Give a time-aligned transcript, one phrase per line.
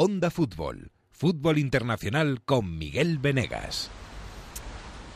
[0.00, 3.90] Onda Fútbol, Fútbol Internacional con Miguel Venegas.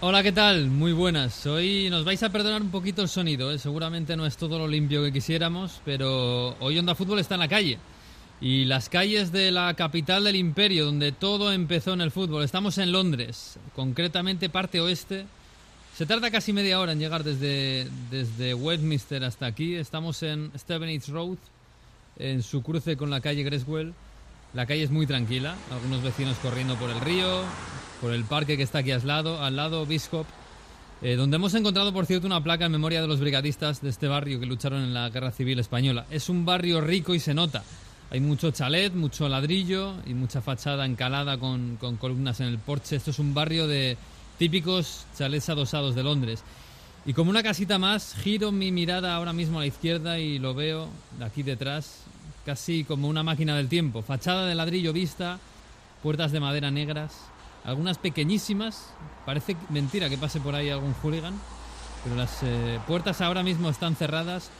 [0.00, 0.70] Hola, ¿qué tal?
[0.70, 1.46] Muy buenas.
[1.46, 3.60] Hoy nos vais a perdonar un poquito el sonido, ¿eh?
[3.60, 7.48] seguramente no es todo lo limpio que quisiéramos, pero hoy Onda Fútbol está en la
[7.48, 7.78] calle.
[8.40, 12.42] Y las calles de la capital del imperio, donde todo empezó en el fútbol.
[12.42, 15.26] Estamos en Londres, concretamente parte oeste.
[15.94, 19.76] Se tarda casi media hora en llegar desde, desde Westminster hasta aquí.
[19.76, 21.38] Estamos en Stevenage Road,
[22.16, 23.94] en su cruce con la calle Greswell.
[24.54, 27.42] La calle es muy tranquila, algunos vecinos corriendo por el río,
[28.02, 30.26] por el parque que está aquí al lado, al lado Biscop,
[31.00, 34.08] eh, donde hemos encontrado, por cierto, una placa en memoria de los brigadistas de este
[34.08, 36.04] barrio que lucharon en la Guerra Civil Española.
[36.10, 37.64] Es un barrio rico y se nota.
[38.10, 42.96] Hay mucho chalet, mucho ladrillo y mucha fachada encalada con, con columnas en el porche.
[42.96, 43.96] Esto es un barrio de
[44.38, 46.44] típicos chalets adosados de Londres.
[47.06, 50.54] Y como una casita más, giro mi mirada ahora mismo a la izquierda y lo
[50.54, 50.88] veo
[51.20, 52.01] aquí detrás,
[52.44, 54.02] casi como una máquina del tiempo.
[54.02, 55.38] Fachada de ladrillo vista,
[56.02, 57.12] puertas de madera negras,
[57.64, 58.90] algunas pequeñísimas.
[59.26, 61.34] Parece mentira que pase por ahí algún hooligan,
[62.04, 64.50] pero las eh, puertas ahora mismo están cerradas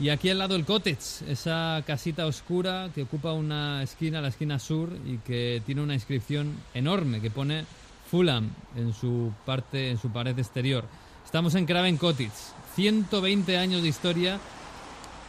[0.00, 4.58] y aquí al lado el cottage, esa casita oscura que ocupa una esquina, la esquina
[4.58, 7.66] sur, y que tiene una inscripción enorme que pone
[8.10, 10.84] Fulham en su parte, en su pared exterior.
[11.22, 12.30] Estamos en Craven Cottage,
[12.76, 14.40] 120 años de historia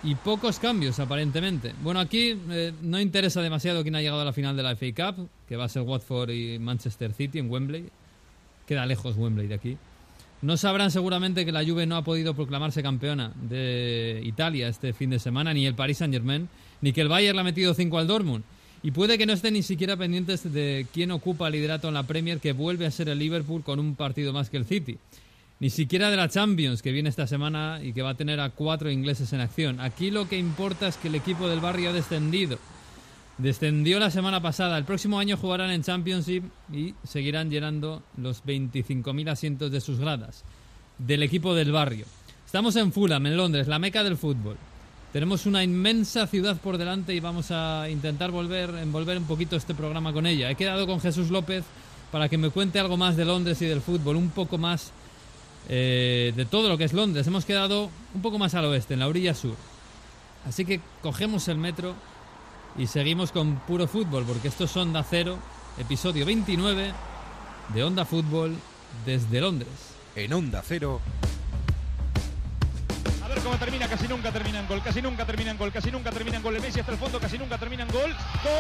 [0.04, 1.74] y pocos cambios aparentemente.
[1.84, 5.14] Bueno, aquí eh, no interesa demasiado quién ha llegado a la final de la FA
[5.14, 7.86] Cup, que va a ser Watford y Manchester City en Wembley.
[8.68, 9.78] Queda lejos Wembley de aquí.
[10.42, 15.12] No sabrán seguramente que la Juve no ha podido proclamarse campeona de Italia este fin
[15.12, 16.50] de semana, ni el Paris Saint-Germain,
[16.82, 18.44] ni que el Bayern le ha metido 5 al Dortmund.
[18.82, 22.08] Y puede que no estén ni siquiera pendientes de quién ocupa el liderato en la
[22.08, 24.98] Premier, que vuelve a ser el Liverpool con un partido más que el City.
[25.62, 28.50] Ni siquiera de la Champions, que viene esta semana y que va a tener a
[28.50, 29.80] cuatro ingleses en acción.
[29.80, 32.58] Aquí lo que importa es que el equipo del barrio ha descendido.
[33.38, 34.76] Descendió la semana pasada.
[34.80, 40.44] El próximo año jugarán en Championship y seguirán llenando los 25.000 asientos de sus gradas.
[40.98, 42.08] Del equipo del barrio.
[42.44, 44.58] Estamos en Fulham, en Londres, la meca del fútbol.
[45.14, 49.76] Tenemos una inmensa ciudad por delante y vamos a intentar volver, envolver un poquito este
[49.76, 50.50] programa con ella.
[50.50, 51.64] He quedado con Jesús López
[52.12, 54.92] para que me cuente algo más de Londres y del fútbol, un poco más
[55.70, 57.28] eh, de todo lo que es Londres.
[57.28, 59.56] Hemos quedado un poco más al oeste, en la orilla sur.
[60.48, 61.96] Así que cogemos el metro
[62.78, 65.38] y seguimos con puro fútbol, porque esto es Onda Cero,
[65.78, 66.94] episodio 29
[67.74, 68.56] de Onda Fútbol
[69.06, 69.70] desde Londres.
[70.16, 71.00] En Onda Cero.
[73.24, 76.42] A ver cómo termina, casi nunca terminan gol, casi nunca terminan gol, casi nunca terminan
[76.42, 76.56] gol.
[76.56, 78.12] El Messi hasta el fondo, casi nunca terminan gol.
[78.44, 78.52] ¡Gol!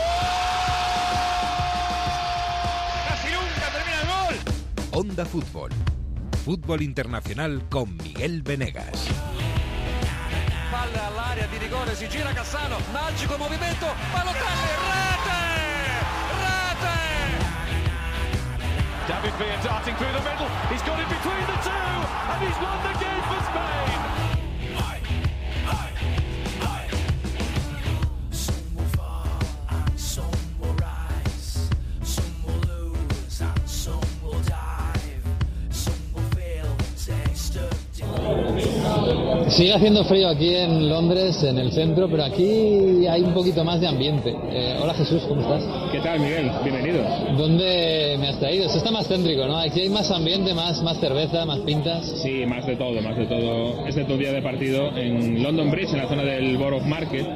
[3.09, 4.35] ¡Casi nunca terminan gol!
[4.91, 5.71] Onda Fútbol,
[6.41, 9.07] Fútbol Internacional con Miguel Venegas.
[10.71, 15.37] Palla all'area di rigore, si gira Cassano, magico movimento, Balotelli, rete!
[16.41, 16.97] Rete!
[19.05, 20.49] David Villa darting through the middle.
[20.71, 22.90] He's got it between the two, and he's won the
[39.49, 43.81] Sigue haciendo frío aquí en Londres, en el centro, pero aquí hay un poquito más
[43.81, 44.33] de ambiente.
[44.49, 45.63] Eh, hola Jesús, ¿cómo estás?
[45.91, 46.49] ¿Qué tal, Miguel?
[46.63, 47.03] Bienvenido.
[47.37, 48.65] ¿Dónde me has traído?
[48.65, 49.57] Esto está más céntrico, ¿no?
[49.57, 52.05] Aquí hay más ambiente, más, más cerveza, más pintas.
[52.21, 53.85] Sí, más de todo, más de todo.
[53.87, 57.27] Este es tu día de partido en London Bridge, en la zona del Borough Market.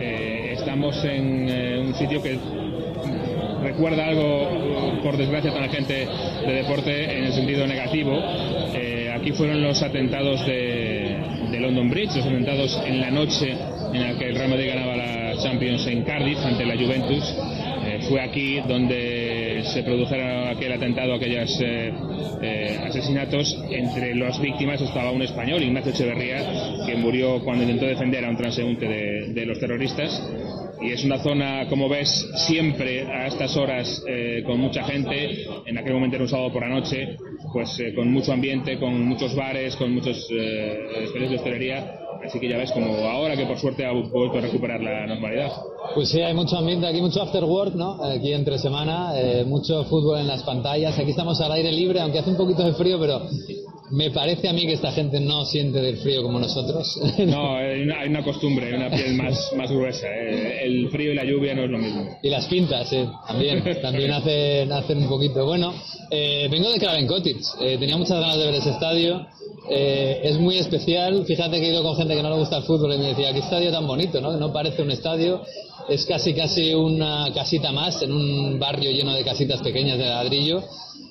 [0.00, 2.38] Eh, estamos en eh, un sitio que
[3.62, 6.06] recuerda algo, por desgracia, a la gente
[6.46, 8.12] de deporte en el sentido negativo.
[9.26, 10.75] Aquí fueron los atentados de,
[11.56, 13.56] de London Bridge, los atentados en la noche
[13.92, 17.34] en la que el Real Madrid ganaba la Champions en Cardiff ante la Juventus.
[17.86, 21.92] Eh, fue aquí donde se produjeron aquel atentado, aquellos eh,
[22.42, 23.56] eh, asesinatos.
[23.70, 28.36] Entre las víctimas estaba un español, Ignacio Echeverría, que murió cuando intentó defender a un
[28.36, 30.22] transeúnte de, de los terroristas.
[30.80, 35.44] Y es una zona, como ves, siempre a estas horas eh, con mucha gente.
[35.64, 37.16] En aquel momento era un sábado por la noche,
[37.56, 42.00] pues eh, con mucho ambiente, con muchos bares, con muchos eh, de hostelería.
[42.22, 45.52] Así que ya ves como ahora que por suerte ha vuelto a recuperar la normalidad.
[45.94, 48.04] Pues sí, hay mucho ambiente aquí, mucho after work, ¿no?
[48.04, 50.98] Aquí entre semana, eh, mucho fútbol en las pantallas.
[50.98, 53.22] Aquí estamos al aire libre, aunque hace un poquito de frío, pero
[53.90, 56.98] me parece a mí que esta gente no siente del frío como nosotros.
[57.18, 60.06] No, hay una, hay una costumbre, hay una piel más, más gruesa.
[60.08, 60.64] eh.
[60.64, 62.18] El frío y la lluvia no es lo mismo.
[62.22, 65.44] Y las pintas, sí, también, también hacen, hacen un poquito.
[65.44, 65.72] Bueno,
[66.10, 69.26] eh, vengo de Craven Cottage, eh, tenía muchas ganas de ver ese estadio.
[69.68, 72.62] Eh, es muy especial, fíjate que he ido con gente que no le gusta el
[72.64, 74.32] fútbol y me decía, qué estadio tan bonito, ¿no?
[74.32, 75.42] Que no parece un estadio.
[75.88, 80.62] es casi casi una casita más en un barrio lleno de casitas pequeñas de ladrillo.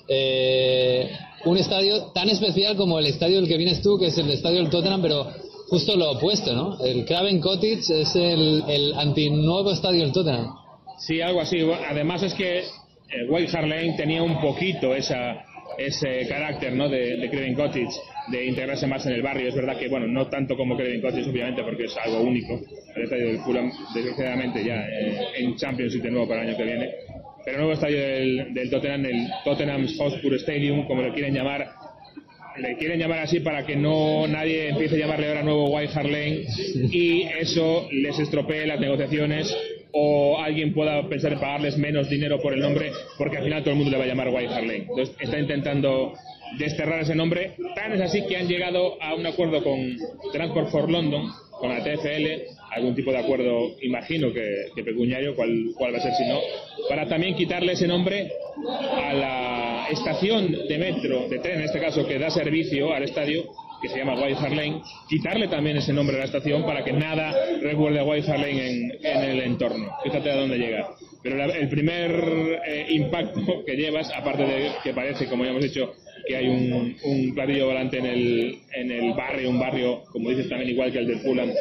[0.07, 1.09] Eh,
[1.45, 4.57] un estadio tan especial como el estadio del que vienes tú, que es el estadio
[4.57, 5.27] del Tottenham, pero
[5.67, 6.83] justo lo opuesto, ¿no?
[6.83, 10.53] El Craven Cottage es el, el antinuevo estadio del Tottenham.
[10.97, 11.59] Sí, algo así.
[11.89, 12.63] Además es que eh,
[13.29, 15.43] White Hart Lane tenía un poquito esa,
[15.77, 16.89] ese carácter ¿no?
[16.89, 17.99] de, Craven Cottage,
[18.29, 19.49] de integrarse más en el barrio.
[19.49, 22.59] Es verdad que, bueno, no tanto como Craven Cottage, obviamente, porque es algo único.
[22.95, 26.63] El estadio del Fulham, desgraciadamente, ya eh, en Championship de nuevo para el año que
[26.63, 26.89] viene.
[27.45, 31.67] Pero nuevo estadio del, del Tottenham, el Tottenham Hotspur Stadium, como lo quieren llamar,
[32.57, 36.09] le quieren llamar así para que no nadie empiece a llamarle ahora nuevo White Hart
[36.09, 36.45] Lane
[36.91, 39.55] y eso les estropee las negociaciones
[39.91, 43.71] o alguien pueda pensar en pagarles menos dinero por el nombre porque al final todo
[43.71, 44.85] el mundo le va a llamar White Hart Lane.
[44.89, 46.13] Entonces está intentando
[46.57, 47.55] desterrar ese nombre.
[47.75, 49.97] Tan es así que han llegado a un acuerdo con
[50.31, 55.93] Transport for London, con la TFL, algún tipo de acuerdo, imagino que, pecuniario, cuál, cuál
[55.93, 56.39] va a ser si no,
[56.89, 58.29] para también quitarle ese nombre
[58.95, 63.43] a la estación de metro, de tren en este caso, que da servicio al estadio,
[63.81, 67.33] que se llama White Lane, quitarle también ese nombre a la estación para que nada
[67.61, 69.89] recuerde a White Lane en, en el entorno.
[70.03, 70.89] Fíjate a dónde llega.
[71.21, 72.11] Pero la- el primer
[72.67, 75.93] eh, impacto que llevas, aparte de que parece, como ya hemos dicho,
[76.27, 80.49] que hay un, un platillo volante en el, en el barrio, un barrio, como dices
[80.49, 81.51] también igual que el del Fulham,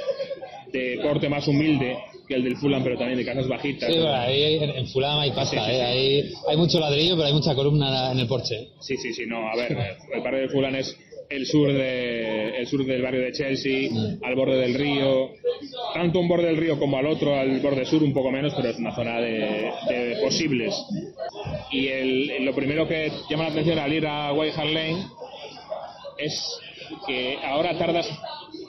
[0.75, 3.89] de corte más humilde que el del Fulham, pero también de casas bajitas.
[3.93, 5.83] Sí, bueno, ahí en, en Fulham hay pasta, Sí, sí, ¿eh?
[5.83, 8.69] Ahí hay mucho ladrillo, pero hay mucha columna en el porche.
[8.81, 9.77] Sí, sí, sí, no, a ver,
[10.15, 10.97] el barrio de Fulham es
[11.31, 13.89] el sur de el sur del barrio de Chelsea,
[14.23, 15.31] al borde del río,
[15.95, 18.69] tanto un borde del río como al otro, al borde sur un poco menos, pero
[18.71, 20.75] es una zona de, de posibles.
[21.71, 25.03] Y el- lo primero que llama la atención al ir a White Hart Lane
[26.19, 26.59] es
[27.07, 28.09] que ahora tardas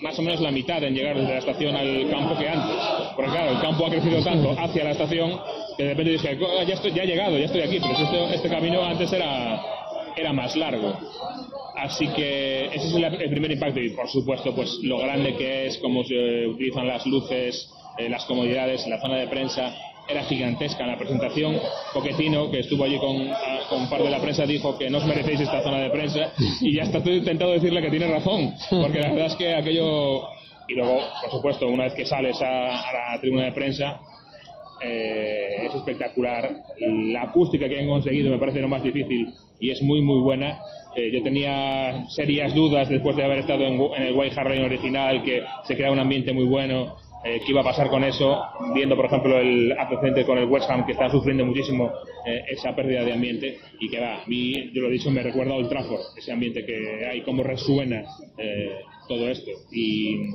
[0.01, 2.75] más o menos la mitad en llegar desde la estación al campo que antes.
[3.15, 5.39] Porque claro, el campo ha crecido tanto hacia la estación
[5.77, 8.35] que de repente dije, "Ah, ya, estoy, ya he llegado, ya estoy aquí, pero este,
[8.35, 9.61] este camino antes era,
[10.15, 10.93] era más largo.
[11.77, 15.67] Así que ese es el, el primer impacto y por supuesto pues lo grande que
[15.67, 19.75] es, cómo se utilizan las luces, eh, las comodidades, la zona de prensa
[20.07, 21.57] era gigantesca la presentación.
[21.93, 25.05] Poquetino, que estuvo allí con, a- con parte de la prensa, dijo que no os
[25.05, 26.31] merecéis esta zona de prensa
[26.61, 30.21] y ya está todo intentado decirle que tiene razón, porque la verdad es que aquello...
[30.67, 32.67] Y luego, por supuesto, una vez que sales a,
[33.13, 33.99] la tribuna de prensa,
[34.81, 36.49] eh, es espectacular.
[36.79, 39.27] La acústica que han conseguido me parece lo más difícil
[39.59, 40.59] y es muy, muy buena.
[40.95, 45.43] Eh, yo tenía serias dudas después de haber estado en, el White Hart original, que
[45.65, 46.95] se crea un ambiente muy bueno.
[47.25, 48.39] Eh, ¿Qué iba a pasar con eso?
[48.75, 51.91] Viendo, por ejemplo, el antecedente con el West Ham, que está sufriendo muchísimo
[52.23, 53.57] eh, esa pérdida de ambiente.
[53.79, 56.31] Y que va, a mí, yo lo he dicho, me recuerda a Old Trafford, ese
[56.31, 58.03] ambiente que hay, cómo resuena
[58.37, 58.75] eh,
[59.07, 59.49] todo esto.
[59.71, 60.33] Y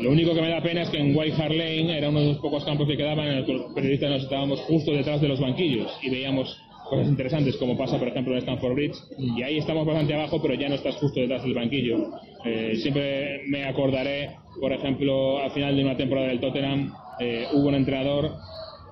[0.00, 2.26] lo único que me da pena es que en White Hart Lane era uno de
[2.26, 5.28] los pocos campos que quedaban en el que los periodistas nos estábamos justo detrás de
[5.28, 6.60] los banquillos y veíamos
[6.92, 10.52] cosas interesantes como pasa por ejemplo en Stanford Bridge y ahí estamos bastante abajo pero
[10.52, 12.10] ya no estás justo detrás del banquillo.
[12.44, 17.68] Eh, siempre me acordaré por ejemplo al final de una temporada del Tottenham eh, hubo
[17.68, 18.32] un entrenador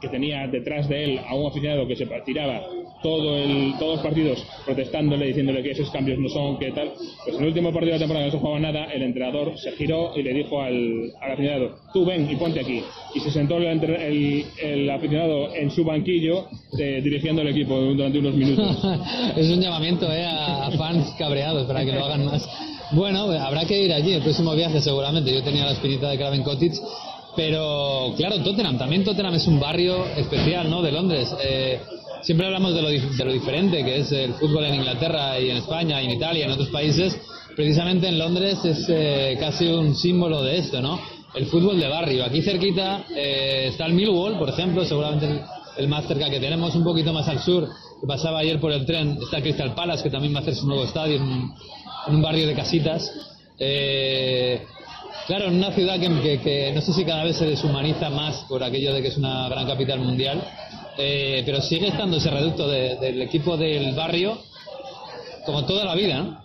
[0.01, 2.63] que tenía detrás de él a un aficionado que se tiraba
[3.03, 6.93] todo el, todos los partidos protestándole, diciéndole que esos cambios no son, que tal.
[7.25, 9.73] Pues en el último partido de la temporada no se jugaba nada, el entrenador se
[9.73, 12.83] giró y le dijo al, al aficionado, tú ven y ponte aquí.
[13.15, 16.47] Y se sentó el, el- el aficionado en su banquillo
[16.79, 18.77] eh, dirigiendo el equipo durante unos minutos.
[19.37, 20.25] es un llamamiento ¿eh?
[20.27, 22.49] a fans cabreados para que lo hagan más.
[22.93, 25.33] Bueno, habrá que ir allí el próximo viaje seguramente.
[25.33, 26.79] Yo tenía la espinita de Craven Cottage.
[27.37, 30.83] Pero claro, Tottenham, también Tottenham es un barrio especial ¿no?
[30.83, 31.33] de Londres.
[31.43, 31.79] Eh,
[32.23, 35.57] siempre hablamos de lo, de lo diferente que es el fútbol en Inglaterra y en
[35.59, 37.17] España, y en Italia y en otros países.
[37.57, 41.01] Precisamente en Londres es eh, casi un símbolo de esto, ¿no?
[41.35, 42.25] El fútbol de barrio.
[42.25, 45.43] Aquí cerquita eh, está el Millwall, por ejemplo, seguramente
[45.77, 47.69] el, más cerca que tenemos, un poquito más al sur,
[48.01, 50.67] que pasaba ayer por el tren, está Crystal Palace, que también va a hacer su
[50.67, 51.53] nuevo estadio en
[52.15, 53.13] un barrio de casitas.
[53.59, 54.63] Eh,
[55.27, 58.45] claro, en una ciudad que, que- que no sé si cada vez se deshumaniza más
[58.49, 60.43] por aquello de que es una gran capital mundial,
[60.99, 64.39] eh, pero sigue estando ese reducto de- del equipo del barrio
[65.47, 66.41] como toda la vida, ¿no?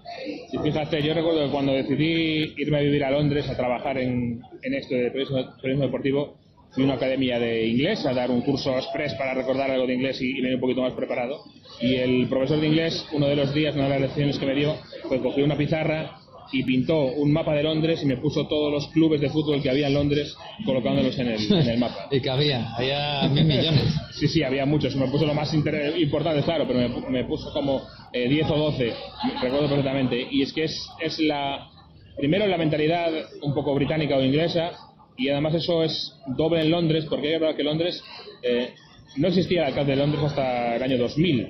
[0.63, 4.73] Fíjate, yo recuerdo que cuando decidí irme a vivir a Londres a trabajar en, en
[4.73, 6.37] esto de periodismo, periodismo deportivo,
[6.71, 10.21] fui una academia de inglés a dar un curso express para recordar algo de inglés
[10.21, 11.41] y, y venir un poquito más preparado.
[11.81, 14.55] Y el profesor de inglés, uno de los días, una de las lecciones que me
[14.55, 14.75] dio,
[15.07, 16.17] fue cogió una pizarra
[16.51, 19.69] y pintó un mapa de Londres y me puso todos los clubes de fútbol que
[19.69, 20.35] había en Londres
[20.65, 22.07] colocándolos en el, en el mapa.
[22.11, 23.93] Y que había, había mil millones.
[24.11, 24.95] Sí, sí, había muchos.
[24.95, 27.81] Me puso lo más importante, claro, pero me, me puso como
[28.13, 28.93] eh, 10 o 12,
[29.41, 30.27] recuerdo perfectamente.
[30.31, 31.69] Y es que es, es la.
[32.17, 33.11] Primero, la mentalidad
[33.41, 34.71] un poco británica o inglesa,
[35.17, 38.01] Y además eso es doble en Londres, porque es verdad que Londres
[38.41, 38.73] eh,
[39.17, 41.49] no existía el alcalde de Londres hasta el año 2000.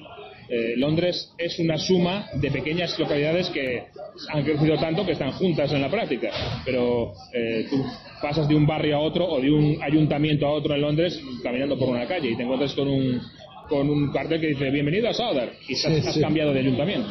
[0.50, 3.84] Eh, Londres es una suma de pequeñas localidades que
[4.30, 6.30] han crecido tanto que están juntas en la práctica.
[6.64, 7.84] Pero eh, tú
[8.22, 11.78] pasas de un barrio a otro o de un ayuntamiento a otro en Londres caminando
[11.78, 13.22] por una calle y te encuentras con un,
[13.70, 16.22] con un cartel que dice bienvenido a Southwark y has, Sí, has sí.
[16.22, 17.10] cambiado de ayuntamiento.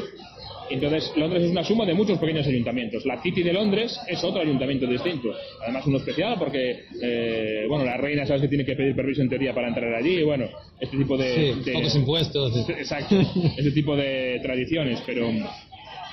[0.71, 3.05] Entonces, Londres es una suma de muchos pequeños ayuntamientos.
[3.05, 5.29] La City de Londres es otro ayuntamiento distinto.
[5.63, 9.29] Además, uno especial porque, eh, bueno, la reina sabes que tiene que pedir permiso en
[9.29, 10.19] teoría para entrar allí.
[10.19, 10.47] Y bueno,
[10.81, 11.35] este tipo de.
[11.55, 12.69] Sí, de- pocos impuestos.
[12.71, 13.21] Exacto,
[13.57, 15.03] este tipo de tradiciones.
[15.05, 15.45] Pero mm,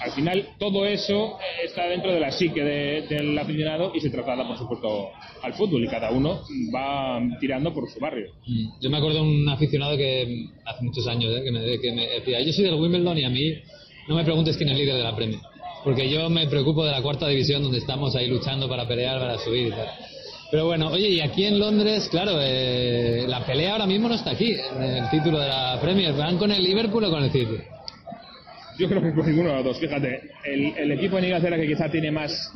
[0.01, 4.45] al final, todo eso está dentro de la psique de- del aficionado y se traslada,
[4.47, 5.11] por supuesto,
[5.43, 5.83] al fútbol.
[5.85, 6.41] Y cada uno
[6.75, 8.27] va tirando por su barrio.
[8.45, 8.67] Mm.
[8.81, 11.41] Yo me acuerdo de un aficionado que hace muchos años ¿eh?
[11.45, 13.53] que, me, que me decía, yo soy del Wimbledon y a mí
[14.07, 15.39] no me preguntes quién es líder de la Premier,
[15.83, 19.37] porque yo me preocupo de la cuarta división donde estamos ahí luchando para pelear, para
[19.37, 19.87] subir y tal.
[20.51, 24.31] Pero bueno, oye, y aquí en Londres, claro, eh, la pelea ahora mismo no está
[24.31, 27.57] aquí, el título de la Premier, ¿van con el Liverpool o con el City?
[28.77, 29.79] Yo creo que con ninguno de los dos.
[29.79, 32.51] Fíjate, el, el equipo en Inglaterra que quizá tiene más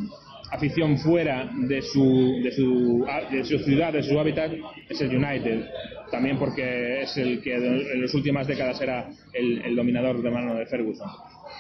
[0.52, 4.52] afición fuera de su, de, su, de su ciudad, de su hábitat,
[4.90, 5.66] es el United.
[6.12, 10.56] También porque es el que en las últimas décadas era el, el dominador de mano
[10.56, 11.08] de Ferguson.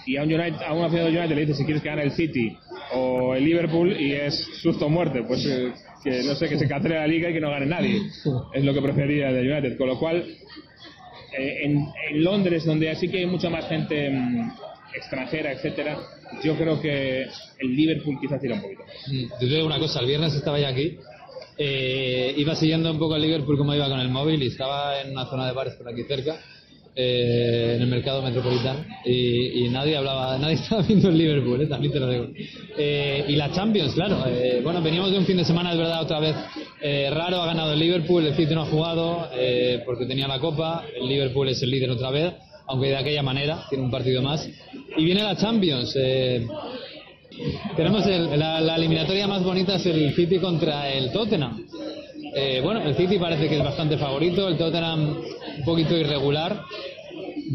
[0.05, 2.12] Y a un, United, a un aficionado United le dice si quieres que gane el
[2.12, 2.55] City
[2.93, 5.24] o el Liverpool y es susto o muerte.
[5.27, 5.71] Pues eh,
[6.03, 8.01] que no sé, que se cancele la liga y que no gane nadie.
[8.53, 9.77] Es lo que preferiría del United.
[9.77, 10.24] Con lo cual,
[11.38, 14.51] eh, en, en Londres, donde así que hay mucha más gente mm,
[14.95, 15.97] extranjera, etcétera,
[16.43, 17.24] yo creo que
[17.59, 18.95] el Liverpool quizás tira un poquito más.
[19.07, 20.97] Mm, Te digo una cosa, el viernes estaba ya aquí,
[21.57, 25.12] eh, iba siguiendo un poco el Liverpool como iba con el móvil y estaba en
[25.12, 26.38] una zona de bares por aquí cerca,
[26.95, 31.67] eh, en el mercado metropolitano, y, y nadie hablaba, nadie estaba viendo el Liverpool, eh,
[31.67, 32.27] también te lo digo.
[32.77, 36.01] Eh, y la Champions, claro, eh, bueno, veníamos de un fin de semana, es verdad,
[36.01, 36.35] otra vez
[36.81, 40.39] eh, raro, ha ganado el Liverpool, el City no ha jugado eh, porque tenía la
[40.39, 42.33] Copa, el Liverpool es el líder otra vez,
[42.67, 44.47] aunque de aquella manera, tiene un partido más.
[44.97, 45.95] Y viene la Champions.
[47.75, 51.65] tenemos el- la eliminatoria más bonita es el City contra el Tottenham.
[52.38, 55.22] Eh, bueno, el City parece que es bastante favorito, el Tottenham
[55.60, 56.63] un poquito irregular.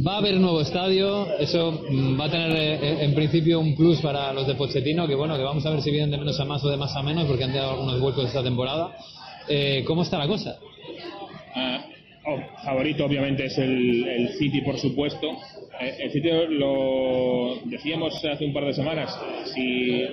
[0.07, 4.01] Va a haber nuevo estadio, eso mm, va a tener eh, en principio un plus
[4.01, 6.47] para los de Pochettino, que bueno, que vamos a ver si vienen de menos a
[6.47, 8.97] más o de más a menos, porque han dado algunos vuelcos esta temporada.
[9.49, 10.57] Eh, ¿Cómo está la cosa?
[11.55, 11.85] Ah,
[12.25, 15.29] oh, favorito obviamente es el City, por supuesto.
[15.81, 19.19] Eh, el City lo decíamos hace un par de semanas.
[19.55, 20.05] Si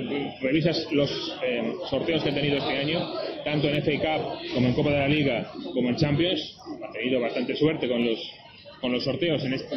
[0.42, 1.10] revisas los
[1.44, 3.02] eh, sorteos que ha tenido este año,
[3.44, 6.58] tanto en FA Cup como en Copa de la Liga como en Champions,
[6.88, 8.20] ha tenido bastante suerte con los
[8.80, 9.44] con los sorteos.
[9.44, 9.76] En este,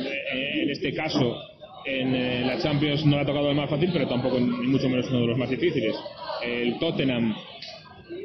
[0.63, 1.37] en este caso,
[1.85, 4.89] en eh, la Champions no le ha tocado el más fácil, pero tampoco ni mucho
[4.89, 5.97] menos uno de los más difíciles.
[6.45, 7.35] El Tottenham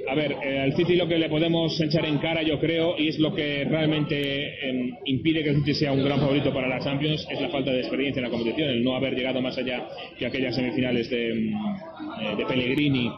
[0.08, 3.08] a ver, eh, al City lo que le podemos echar en cara, yo creo, y
[3.10, 4.16] es lo que realmente
[4.70, 7.72] eh, impide que el City sea un gran favorito para la Champions, es la falta
[7.72, 11.34] de experiencia en la competición, el no haber llegado más allá que aquellas semifinales de,
[11.34, 13.10] mm, eh, de Pellegrini,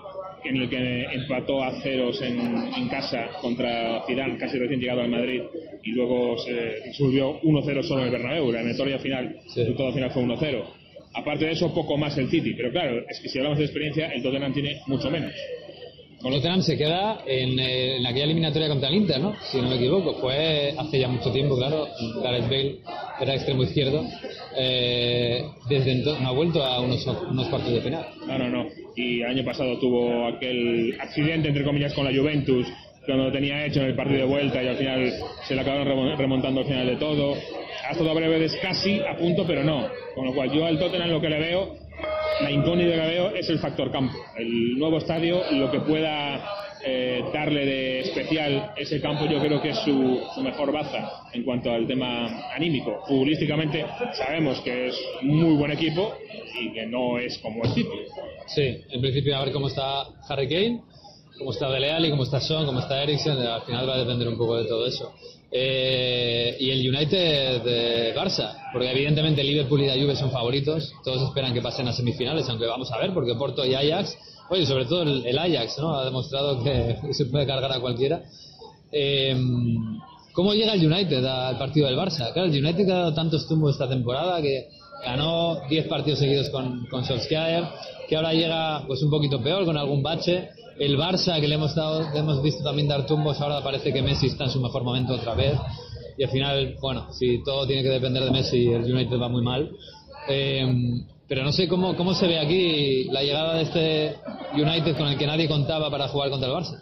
[0.46, 5.10] en el que empató a ceros en, en casa contra Zidane, casi recién llegado al
[5.10, 5.42] Madrid,
[5.84, 9.60] y luego se subió 1-0 solo en el Bernabéu, la eliminatoria final, Sí.
[9.62, 10.64] el resultado final fue 1-0.
[11.14, 14.08] Aparte de eso, poco más el City, pero claro, es que si hablamos de experiencia,
[14.10, 15.32] el Tottenham tiene mucho menos.
[16.28, 19.34] Con Tottenham se queda en, eh, en aquella eliminatoria contra el Inter, ¿no?
[19.50, 20.16] Si no me equivoco.
[20.16, 21.88] Fue hace ya mucho tiempo, claro.
[22.22, 22.76] Gareth Bale
[23.22, 24.04] era extremo izquierdo.
[24.58, 28.06] Eh, desde entonces no ha vuelto a unos, unos cuartos de final.
[28.28, 28.66] No, no, no.
[28.98, 32.68] Y año pasado tuvo aquel accidente, entre comillas, con la Juventus,
[33.06, 35.14] cuando lo tenía hecho en el partido de vuelta y al final
[35.48, 37.36] se le acabaron remo- remontando al final de todo.
[37.88, 39.88] Ha estado varias veces casi a punto, pero no.
[40.14, 41.74] Con lo cual, yo al Tottenham lo que le veo,
[42.42, 44.18] la incógnita que veo es el factor campo.
[44.38, 49.70] El nuevo estadio, lo que pueda eh, darle de especial ese campo, yo creo que
[49.70, 53.04] es su, su mejor baza en cuanto al tema anímico.
[53.08, 56.14] Futbolísticamente, sabemos que es muy buen equipo
[56.62, 57.90] y que no es como el City.
[58.48, 60.82] Sí, en principio a ver cómo está Harry Kane,
[61.38, 63.38] cómo está Dele Alli, cómo está Son, cómo está Eriksen.
[63.38, 65.14] Al final va a depender un poco de todo eso.
[65.50, 70.94] Eh, y el United de Barça, porque evidentemente Liverpool y la Juve son favoritos.
[71.04, 74.18] Todos esperan que pasen a semifinales, aunque vamos a ver, porque Porto y Ajax,
[74.50, 75.96] oye, sobre todo el, Ajax, ¿no?
[75.98, 78.24] Ha demostrado que se puede cargar a cualquiera.
[78.92, 79.36] Eh,
[80.34, 82.32] ¿Cómo llega el United al partido del Barça?
[82.32, 84.68] Claro, el United ha dado tantos tumbos esta temporada que
[85.04, 87.04] ganó 10 partidos seguidos con, con
[88.08, 90.50] que ahora llega pues un poquito peor, con algún bache.
[90.80, 94.28] El Barça, que le hemos, dado, hemos visto también dar tumbos, ahora parece que Messi
[94.28, 95.58] está en su mejor momento otra vez.
[96.18, 99.44] Y al final, bueno, si todo tiene que depender de Messi, el United va muy
[99.44, 99.72] mal.
[100.30, 100.66] Eh,
[101.28, 104.16] pero no sé cómo, cómo se ve aquí la llegada de este
[104.54, 106.80] United con el que nadie contaba para jugar contra el Barça.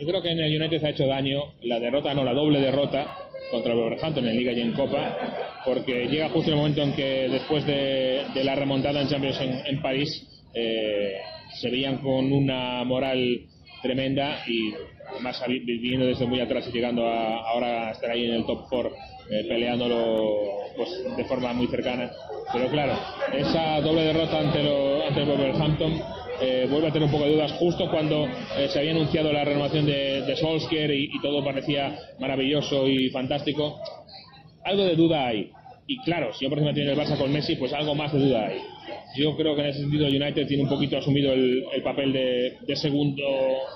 [0.00, 3.06] Yo creo que en el United ha hecho daño la derrota, no, la doble derrota
[3.50, 5.16] contra el Wolverhampton en Liga y en Copa,
[5.64, 9.82] porque llega justo el momento en que después de, la remontada en Champions en, en
[9.82, 11.16] París eh,
[11.52, 13.40] se veían con una moral
[13.82, 14.72] tremenda y
[15.12, 18.66] además viviendo desde muy atrás y llegando a, ahora a estar ahí en el top
[18.68, 18.90] 4
[19.30, 20.22] eh, peleándolo
[20.76, 22.10] pues, de forma muy cercana.
[22.52, 22.94] Pero claro,
[23.32, 26.02] esa doble derrota ante, lo- el Wolverhampton
[26.42, 28.26] eh, vuelve a tener un poco de dudas justo cuando
[28.56, 33.10] eh, se había anunciado la renovación de, de Solskjaer y, y todo parecía maravilloso y
[33.10, 33.78] fantástico.
[34.64, 35.50] Algo de duda hay.
[35.86, 38.20] Y claro, si yo por ejemplo tiene el Barça con Messi, pues algo más de
[38.20, 38.58] duda hay.
[39.16, 42.58] Yo creo que en ese sentido United tiene un poquito asumido el, el papel de,
[42.60, 43.22] de segundo,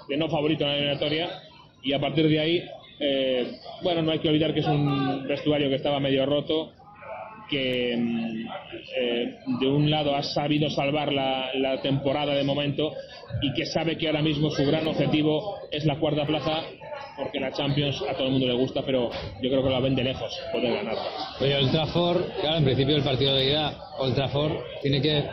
[0.09, 1.28] de no favorito en la eliminatoria.
[1.83, 2.62] Y a partir de ahí,
[3.00, 3.47] eh,
[3.83, 6.73] bueno, no hay que olvidar que es un vestuario que estaba medio roto,
[7.50, 8.47] que mm,
[8.97, 12.92] eh, de un lado ha sabido salvar la temporada de momento
[13.42, 16.62] y que sabe que ahora mismo su gran objetivo es la cuarta plaza
[17.16, 19.94] porque la Champions a todo el mundo le gusta pero yo creo que la ven
[19.94, 21.02] de lejos poder ganarla
[21.40, 24.52] Oye, Old Trafford, claro, en principio el partido de ida, Old Trafford
[24.83, 25.25] tiene que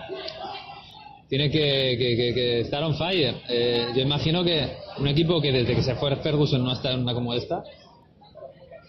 [1.30, 3.36] tiene que, que- que- que estar on fire.
[3.48, 7.00] Eh, yo imagino que un equipo que desde que se fue Ferguson no está en
[7.04, 7.64] una como esta,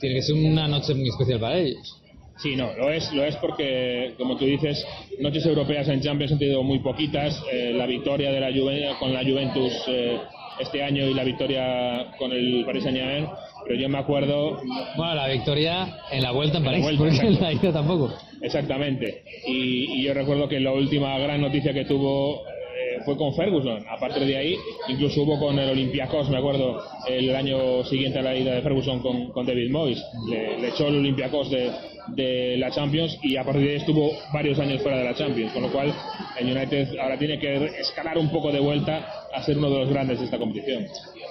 [0.01, 2.01] tiene que ser una noche muy especial para ellos.
[2.39, 4.85] Sí, no, lo es, lo es porque, como tú dices,
[5.21, 7.41] noches europeas en Champions han tenido muy poquitas.
[7.53, 10.19] Eh, la victoria de la Juve- con la Juventus eh,
[10.63, 13.27] este año y la victoria con el Paris Saint-Germain,
[13.67, 14.61] pero yo me acuerdo
[14.97, 17.73] Bueno, la victoria en la vuelta en En la París, vuelta, porque en la ida
[17.73, 18.13] tampoco.
[18.41, 19.23] Exactamente.
[19.47, 22.43] Y, y yo recuerdo que la última gran noticia que tuvo
[22.83, 23.85] eh, fue con Ferguson.
[23.89, 24.57] A partir de ahí,
[24.89, 29.01] incluso hubo con el Olympiacos, me acuerdo, el año siguiente a la ida de Ferguson
[29.01, 30.03] con, con David Moyes.
[30.29, 31.71] Le, le echó el Olympiacos de,
[32.09, 35.53] de la Champions y a partir de ahí estuvo varios años fuera de la Champions.
[35.53, 35.93] Con lo cual,
[36.39, 39.89] el United ahora tiene que escalar un poco de vuelta a ser uno de los
[39.89, 40.87] grandes de esta competición.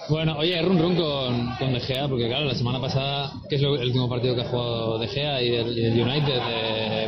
[0.10, 3.62] Bueno, oye, run run con, con De Gea, porque claro, la semana pasada, que es
[3.62, 5.68] lo- el último partido que ha jugado De Gea y el,
[6.02, 7.08] United, eh,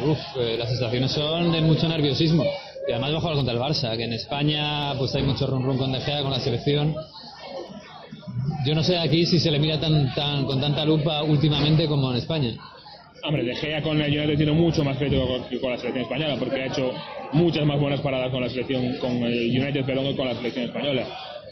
[0.58, 2.44] las sensaciones son de mucho nerviosismo.
[2.88, 5.64] Y además va a jugar contra el Barça, que en España pues hay mucho run
[5.64, 6.94] run con De Gea, con la selección.
[8.66, 12.12] Yo no sé aquí si se le mira tan, tan, con tanta lupa últimamente como
[12.12, 12.56] en España.
[13.26, 16.36] Hombre, De Gea con el United tiene mucho más crédito que con la selección española,
[16.38, 16.92] porque ha hecho
[17.32, 20.66] muchas más buenas paradas con la selección, con el United, perdón, que con la selección
[20.66, 21.06] española.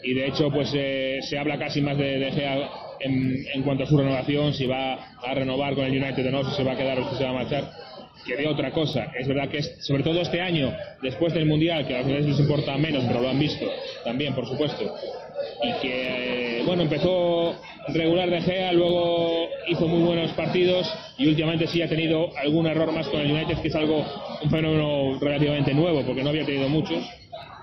[0.04, 2.68] Y de hecho, pues eh, se habla casi más de De Gea
[3.00, 6.44] en, en cuanto a su renovación, si va a renovar con el United o no,
[6.50, 7.64] si se va a quedar o si se va a marchar,
[8.26, 9.06] que de otra cosa.
[9.18, 12.30] Es verdad que, es- sobre todo este año, después del Mundial, que a los ingleses
[12.32, 13.64] les importa menos, pero lo han visto
[14.04, 14.94] también, por supuesto,
[15.62, 17.54] y que eh, bueno empezó
[17.88, 22.92] regular de Gea luego hizo muy buenos partidos y últimamente sí ha tenido algún error
[22.92, 24.04] más con el United que es algo
[24.42, 27.04] un fenómeno relativamente nuevo porque no había tenido muchos.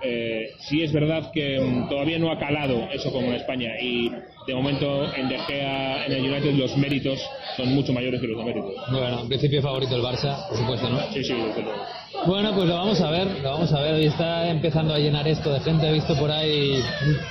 [0.01, 4.09] Eh, sí es verdad que mm, todavía no ha calado eso como en España y
[4.47, 7.19] de momento en De Gea en el United los méritos
[7.57, 11.01] son mucho mayores que los deméritos Bueno, en principio favorito el Barça, por supuesto, ¿no?
[11.11, 13.93] sí sí desde luego Bueno, pues lo vamos a ver, lo vamos a ver.
[13.95, 15.87] Hoy está empezando a llenar esto de gente.
[15.87, 16.81] He visto por ahí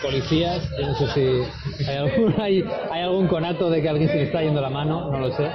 [0.03, 0.68] policías.
[0.81, 4.22] Yo no sé si hay algún, hay, hay algún conato de que alguien se le
[4.24, 5.46] está yendo la mano, no lo sé.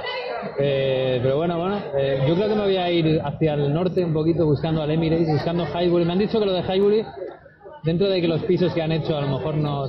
[0.58, 4.04] Eh, pero bueno, bueno, eh, yo creo que me voy a ir hacia el norte
[4.04, 6.04] un poquito buscando al Emirates, buscando Highbury.
[6.04, 7.04] Me han dicho que lo de Highbury,
[7.82, 9.88] dentro de que los pisos que han hecho a lo mejor no,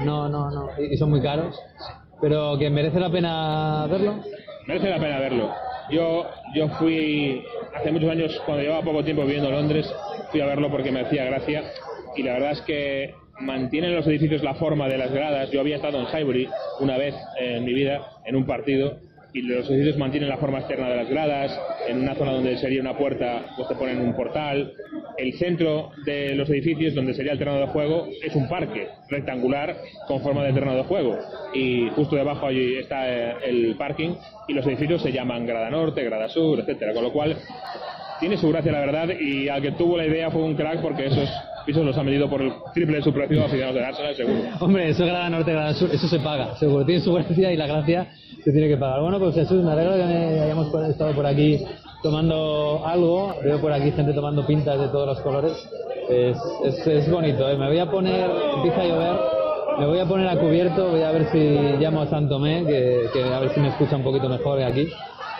[0.00, 1.58] no, no, no y son muy caros,
[2.20, 4.16] pero que merece la pena verlo.
[4.66, 5.71] merece la pena verlo.
[5.90, 9.92] Yo, yo fui hace muchos años, cuando llevaba poco tiempo viviendo en Londres,
[10.30, 11.62] fui a verlo porque me hacía gracia
[12.16, 15.50] y la verdad es que mantienen los edificios la forma de las gradas.
[15.50, 16.48] Yo había estado en Highbury
[16.80, 18.98] una vez en mi vida en un partido
[19.34, 22.80] y los edificios mantienen la forma externa de las gradas, en una zona donde sería
[22.80, 24.74] una puerta, pues te ponen un portal.
[25.16, 29.76] El centro de los edificios, donde sería el terreno de juego, es un parque rectangular
[30.06, 31.18] con forma de terreno de juego.
[31.54, 34.14] Y justo debajo allí está eh, el parking
[34.48, 36.92] y los edificios se llaman Grada Norte, Grada Sur, etcétera.
[36.92, 37.36] Con lo cual
[38.20, 41.06] tiene su gracia la verdad y al que tuvo la idea fue un crack porque
[41.06, 41.28] esos
[41.62, 44.40] pisos los ha medido por el triple de su precio a aficionados del Arsenal seguro.
[44.60, 46.84] Hombre, eso grada norte, grada sur, eso se paga, seguro.
[46.84, 48.08] Tiene su gracia y la gracia
[48.44, 49.00] se tiene que pagar.
[49.00, 51.64] Bueno, pues Jesús, me alegro que hayamos estado por aquí
[52.02, 53.34] tomando algo.
[53.42, 55.52] Veo por aquí gente tomando pintas de todos los colores.
[56.08, 57.56] Es, es, es bonito, ¿eh?
[57.56, 59.16] Me voy a poner, empieza a llover,
[59.78, 61.38] me voy a poner a cubierto, voy a ver si
[61.78, 64.88] llamo a Santomé, que, que a ver si me escucha un poquito mejor aquí.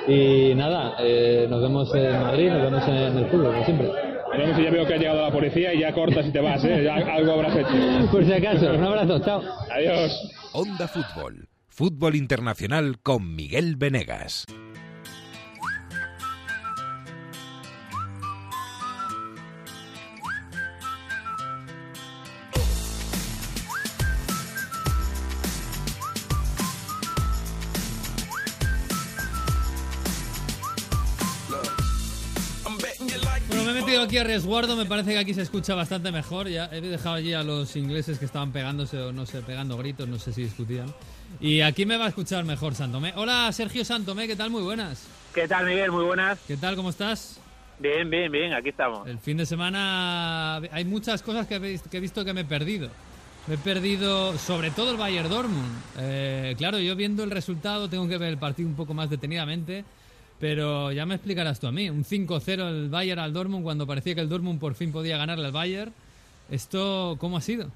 [0.07, 4.12] Y nada, eh, nos vemos en Madrid, nos vemos en, el fútbol, como siempre.
[4.35, 6.83] Y ya veo que ha llegado la policía y ya cortas y te vas, ¿eh?
[6.85, 8.11] Ya algo habrás hecho.
[8.11, 9.42] Por si acaso, un abrazo, chao.
[9.71, 10.12] Adiós.
[10.53, 11.49] Onda Fútbol.
[11.68, 14.47] Fútbol Internacional con Miguel Venegas.
[33.73, 36.49] He metido aquí a resguardo, me parece que aquí se escucha bastante mejor.
[36.49, 40.09] Ya he dejado allí a los ingleses que estaban pegándose o no sé, pegando gritos,
[40.09, 40.93] no sé si discutían.
[41.41, 43.13] Y aquí me va a escuchar mejor Santomé.
[43.17, 44.51] Hola Sergio Santomé, ¿qué tal?
[44.51, 45.09] Muy buenas.
[45.35, 45.91] ¿Qué tal, Miguel?
[45.91, 46.39] Muy buenas.
[46.47, 46.77] ¿Qué tal?
[46.77, 47.41] ¿Cómo estás?
[47.79, 49.09] Bien, bien, bien, aquí estamos.
[49.09, 52.91] El fin de semana hay muchas cosas que he, visto que me he perdido.
[53.49, 55.75] Me he perdido sobre todo el Bayern Dortmund.
[55.99, 59.85] Eh, claro, yo viendo el resultado tengo que ver el partido un poco más detenidamente,
[60.43, 61.89] pero ya me explicarás tú a mí.
[61.89, 65.47] Un 5-0 el Bayern al Dortmund cuando parecía que el Dortmund por fin podía ganarle
[65.47, 65.93] al Bayern.
[66.51, 67.69] ¿Esto cómo ha sido?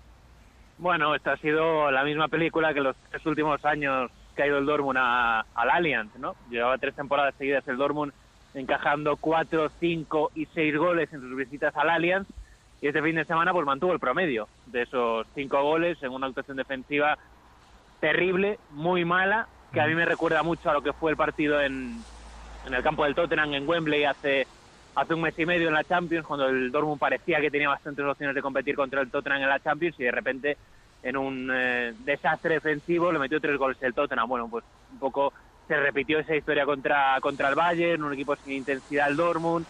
[0.79, 4.59] Bueno, esta ha sido la misma película que los tres últimos años que ha ido
[4.59, 6.35] el Dortmund a- al Allianz, ¿no?
[6.51, 8.13] Llevaba tres temporadas seguidas el Dortmund
[8.53, 12.27] encajando cuatro, cinco y seis goles en sus visitas al Allianz
[12.83, 16.27] y este fin de semana pues mantuvo el promedio de esos cinco goles en una
[16.27, 17.17] actuación defensiva
[18.01, 21.61] terrible, muy mala, que a mí me recuerda mucho a lo que fue el partido
[21.61, 22.03] en,
[22.67, 24.47] en el campo del Tottenham en Wembley hace
[24.95, 28.05] hace un mes y medio en la Champions, cuando el Dortmund parecía que tenía bastantes
[28.05, 30.57] opciones de competir contra el Tottenham en la Champions y de repente
[31.03, 34.27] en un eh, desastre defensivo le metió tres goles el Tottenham.
[34.27, 35.35] Bueno, pues un poco
[35.69, 39.67] se repitió esa historia contra, contra el Bayern, un equipo sin intensidad el Dortmund,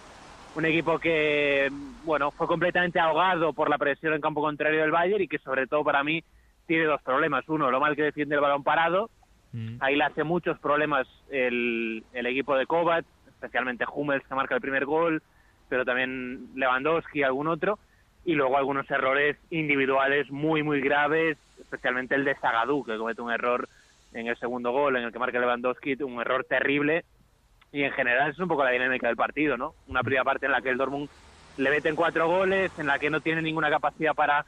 [0.55, 1.69] un equipo que,
[2.05, 5.67] bueno, fue completamente ahogado por la presión en campo contrario del Bayern y que sobre
[5.67, 6.23] todo para mí
[6.67, 7.49] tiene dos problemas.
[7.49, 9.11] Uno, lo mal que defiende el balón parado,
[9.81, 14.61] Ahí le hace muchos problemas el, el equipo de Kovac, especialmente Hummels que marca el
[14.61, 15.23] primer gol,
[15.69, 17.79] pero también Lewandowski y algún otro.
[18.25, 23.33] Y luego algunos errores individuales muy, muy graves, especialmente el de Zagadou, que comete un
[23.33, 23.69] error
[24.13, 27.05] en el segundo gol, en el que marca Lewandowski, un error terrible.
[27.73, 29.75] Y en general es un poco la dinámica del partido, ¿no?
[29.87, 31.09] Una primera parte en la que el Dortmund
[31.57, 34.45] le meten cuatro goles, en la que no tiene ninguna capacidad para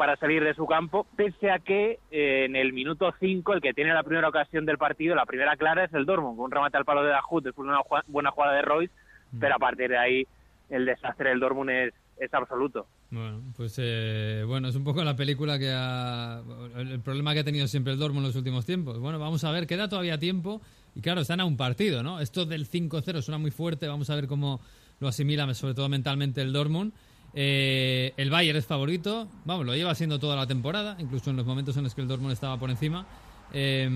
[0.00, 3.74] para salir de su campo, pese a que eh, en el minuto 5 el que
[3.74, 6.78] tiene la primera ocasión del partido, la primera clara es el Dortmund, con un remate
[6.78, 8.94] al palo de Dahut después de una jua- buena jugada de Royce,
[9.38, 10.26] pero a partir de ahí
[10.70, 12.86] el desastre del Dortmund es, es absoluto.
[13.10, 16.40] Bueno, pues eh, bueno, es un poco la película que ha...
[16.78, 18.98] El problema que ha tenido siempre el Dortmund en los últimos tiempos.
[19.00, 20.62] Bueno, vamos a ver, queda todavía tiempo
[20.94, 22.20] y claro, están a un partido, ¿no?
[22.20, 24.60] Esto del 5-0 suena muy fuerte, vamos a ver cómo
[24.98, 26.94] lo asimila, sobre todo mentalmente, el Dortmund.
[27.34, 31.46] Eh, el Bayern es favorito, vamos, lo lleva siendo toda la temporada, incluso en los
[31.46, 33.06] momentos en los que el Dortmund estaba por encima.
[33.52, 33.88] Eh,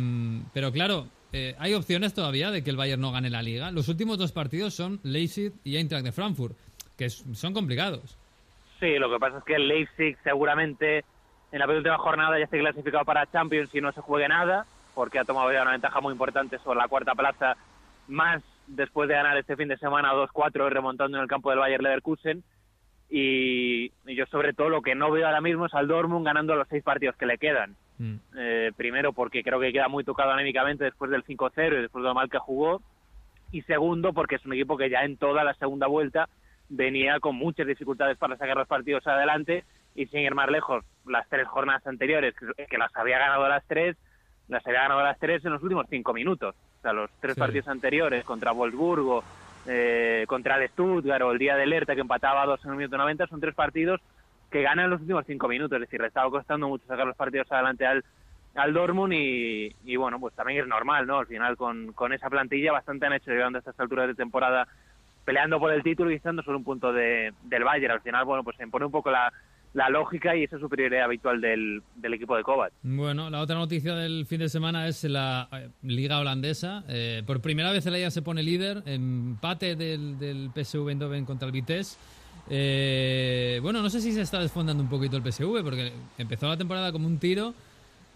[0.52, 3.72] pero claro, eh, hay opciones todavía de que el Bayern no gane la liga.
[3.72, 6.56] Los últimos dos partidos son Leipzig y Eintracht de Frankfurt,
[6.96, 8.16] que son complicados.
[8.78, 11.04] Sí, lo que pasa es que el Leipzig seguramente
[11.50, 15.18] en la penúltima jornada ya esté clasificado para Champions y no se juegue nada, porque
[15.18, 17.56] ha tomado ya una ventaja muy importante sobre la cuarta plaza,
[18.06, 21.82] más después de ganar este fin de semana 2-4 remontando en el campo del Bayer
[21.82, 22.44] Leverkusen.
[23.10, 26.56] Y, y yo sobre todo lo que no veo ahora mismo es al Dortmund ganando
[26.56, 27.76] los seis partidos que le quedan.
[27.98, 28.14] Mm.
[28.36, 32.08] Eh, primero porque creo que queda muy tocado anímicamente después del 5-0 y después de
[32.08, 32.82] lo mal que jugó.
[33.52, 36.28] Y segundo porque es un equipo que ya en toda la segunda vuelta
[36.68, 39.64] venía con muchas dificultades para sacar los partidos adelante
[39.94, 43.64] y sin ir más lejos, las tres jornadas anteriores, que, que las había ganado las
[43.68, 43.96] tres,
[44.48, 46.56] las había ganado las tres en los últimos cinco minutos.
[46.78, 47.40] O sea, los tres Sí.
[47.40, 49.22] partidos anteriores contra Wolfsburgo,
[49.66, 52.76] eh, contra el Stuttgart o el día del Hertha que empataba a dos en el
[52.76, 54.00] minuto 90 son tres partidos
[54.50, 55.76] que ganan los últimos cinco minutos.
[55.76, 58.04] Es decir, le estaba costando mucho sacar los partidos adelante al,
[58.54, 61.18] al Dortmund y, y, bueno, pues también es normal, ¿no?
[61.18, 64.68] Al final con, con esa plantilla bastante han hecho llegando a estas alturas de temporada
[65.24, 67.94] peleando por el título y estando solo un punto de, del Bayern.
[67.94, 69.32] Al final, bueno, pues se impone un poco la,
[69.74, 72.72] la lógica y esa superioridad habitual del, del equipo de Kovac.
[72.82, 76.84] Bueno, la otra noticia del fin de semana es la eh, Liga Holandesa.
[76.88, 81.46] Eh, por primera vez el Ajax se pone líder, empate del, del PSV Eindhoven contra
[81.46, 81.98] el Vitesse.
[82.48, 86.56] Eh, bueno, no sé si se está desfondando un poquito el PSV, porque empezó la
[86.56, 87.54] temporada como un tiro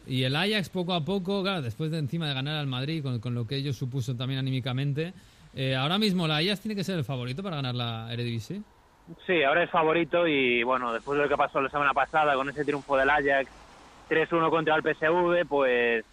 [0.06, 3.18] y el Ajax poco a poco, claro, después de encima de ganar al Madrid, con,
[3.20, 5.12] con lo que ello supuso también anímicamente,
[5.54, 8.62] eh, ahora mismo el Ajax tiene que ser el favorito para ganar la Eredivisie.
[9.26, 12.48] Sí, ahora es favorito y bueno, después de lo que pasó la semana pasada con
[12.48, 13.50] ese triunfo del Ajax
[14.10, 16.04] 3-1 contra el PSV, pues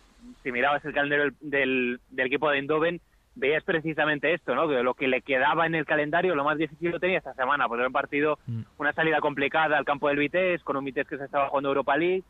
[0.43, 3.01] si mirabas el calendario del, del, equipo de Eindhoven,
[3.35, 4.67] veías precisamente esto, ¿no?
[4.67, 7.67] Que lo que le quedaba en el calendario, lo más difícil lo tenía esta semana,
[7.67, 8.39] porque era un partido,
[8.77, 11.97] una salida complicada al campo del Vitesse, con un Vitesse que se estaba jugando Europa
[11.97, 12.23] League,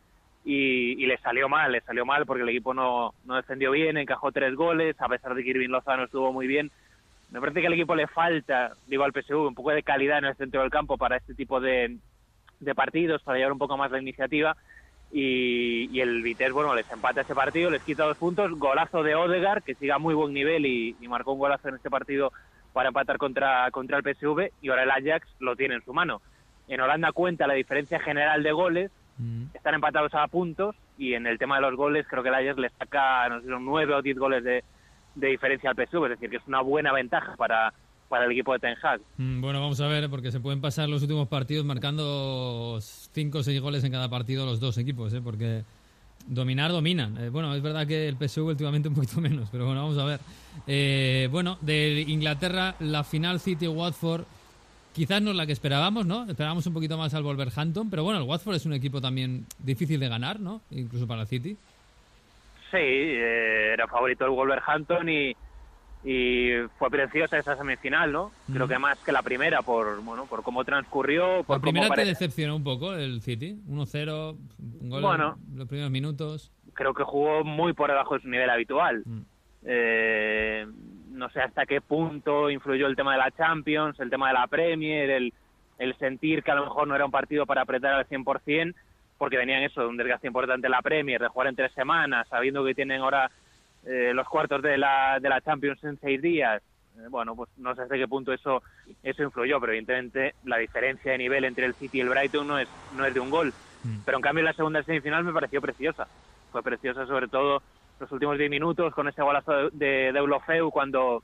[0.44, 3.98] y, y le salió mal, le salió mal porque el equipo no, no defendió bien,
[3.98, 6.72] encajó tres goles, a pesar de que Irving Lozano estuvo muy bien.
[7.32, 10.26] Me parece que al equipo le falta, digo al PSV, un poco de calidad en
[10.26, 11.98] el centro del campo para este tipo de,
[12.60, 14.56] de partidos, para llevar un poco más la iniciativa.
[15.12, 19.16] Y, y el Vitesse, bueno, les empata ese partido, les quita dos puntos, golazo de
[19.16, 22.34] Odegaard, que sigue a muy buen nivel y, y marcó un golazo en este partido
[22.74, 26.22] para empatar contra, contra el PSV, y ahora el Ajax lo tiene en su mano.
[26.68, 28.92] En Holanda cuenta la diferencia general de goles,
[29.54, 32.58] están empatados a puntos, y en el tema de los goles creo que el Ajax
[32.58, 34.66] le saca, no sé, nueve o diez goles de,
[35.16, 37.74] de diferencia al PSV, es decir, que es una buena ventaja para,
[38.10, 39.02] para el equipo de Ten Hag.
[39.18, 43.44] Mm, Bueno, vamos a ver, porque se pueden pasar los últimos partidos marcando 5 o
[43.44, 45.22] 6 goles en cada partido los dos equipos, ¿eh?
[45.24, 45.64] porque
[46.28, 47.18] dominar dominan.
[47.18, 50.06] Eh, bueno, es verdad que el PSV últimamente un poquito menos, pero bueno, vamos a
[50.06, 50.20] ver.
[50.68, 54.24] Eh, bueno, de Inglaterra, la final City-Watford,
[54.94, 56.26] quizás no es la que esperábamos, ¿no?
[56.30, 60.00] Esperábamos un poquito más al Wolverhampton, pero bueno, el Watford es un equipo también difícil
[60.00, 60.62] de ganar, ¿no?
[60.72, 61.58] Incluso para el City.
[62.76, 65.36] Sí, eh, era favorito el Wolverhampton y,
[66.04, 68.32] y fue preciosa esa semifinal, ¿no?
[68.52, 68.70] Creo Mm.
[68.70, 72.56] que más que la primera por bueno por cómo transcurrió, por La primera te decepcionó
[72.56, 74.38] un poco el City, 1-0,
[74.82, 75.38] un gol Bueno.
[75.52, 76.52] en los primeros minutos.
[76.74, 79.04] creo que jugó muy por debajo de su nivel habitual.
[79.06, 79.22] Mm.
[79.64, 80.68] Eh,
[81.12, 84.48] no sé hasta qué punto influyó el tema de la Champions, el tema de la
[84.48, 85.34] Premier, el,
[85.80, 88.76] el sentir que a lo mejor no era un partido para apretar al 100%,
[89.18, 92.28] porque venían eso, de un desgaste importante en la Premier, de jugar en tres semanas,
[92.28, 93.32] sabiendo que tienen ahora
[93.86, 96.62] eh, los cuartos de la, de la Champions en seis días.
[96.98, 98.64] Eh, bueno, pues no sé hasta qué punto eso
[99.04, 102.60] eso influyó, pero evidentemente la diferencia de nivel entre el City y el Brighton no
[102.60, 103.54] es no es de un gol.
[103.84, 104.00] Mm.
[104.06, 106.08] Pero en cambio la segunda semifinal me pareció preciosa.
[106.52, 107.62] Fue preciosa sobre todo
[108.00, 111.24] los últimos 10 minutos con ese golazo de, de, Eulofeu cuando,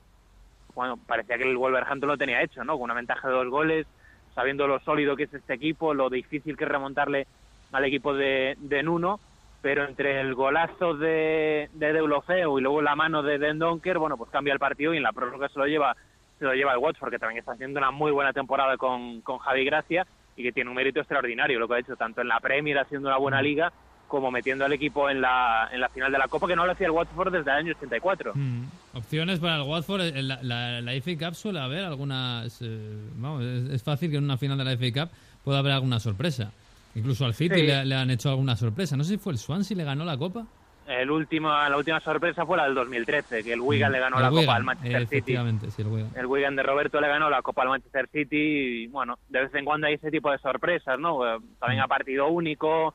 [0.72, 2.74] cuando parecía que el Wolverhampton lo tenía hecho, ¿no?
[2.74, 3.86] Con una ventaja de dos goles,
[4.34, 7.26] sabiendo lo sólido que es este equipo, lo difícil que es remontarle
[7.72, 9.18] al equipo de, de Nuno,
[9.60, 14.16] pero entre el golazo de, de Deulofeu y luego la mano de Den Donker, bueno,
[14.16, 15.96] pues cambia el partido y en la prórroga se lo lleva
[16.38, 19.38] se lo lleva el Watford, que también está haciendo una muy buena temporada con, con
[19.38, 20.04] Javi Gracia
[20.36, 23.08] y que tiene un mérito extraordinario lo que ha hecho tanto en la Premier haciendo
[23.08, 23.72] una buena liga
[24.08, 26.72] como metiendo al equipo en la, en la final de la Copa, que no lo
[26.72, 28.32] hacía el Watford desde el año 84.
[28.34, 28.64] Mm.
[28.94, 30.02] Opciones para el Watford.
[30.02, 32.60] En La, la, la FA Cup suele haber algunas.
[32.60, 35.72] eh, vamos, es, es fácil que en una final de la FA Cup pueda haber
[35.72, 36.52] alguna sorpresa.
[36.94, 37.66] Incluso al City Sí.
[37.66, 38.96] le, le han hecho alguna sorpresa.
[38.96, 40.46] No sé si fue el Swansea le ganó la copa.
[40.86, 44.18] El último, la última sorpresa fue la del 2013, que el Wigan le ganó Mm.
[44.18, 45.36] El la Copa al Manchester City.
[45.70, 46.10] Sí, el Wigan.
[46.16, 49.54] El Wigan de Roberto le ganó la Copa al Manchester City y bueno, de vez
[49.54, 51.20] en cuando hay ese tipo de sorpresas, ¿no?
[51.60, 51.84] También Mm.
[51.84, 52.94] a partido único,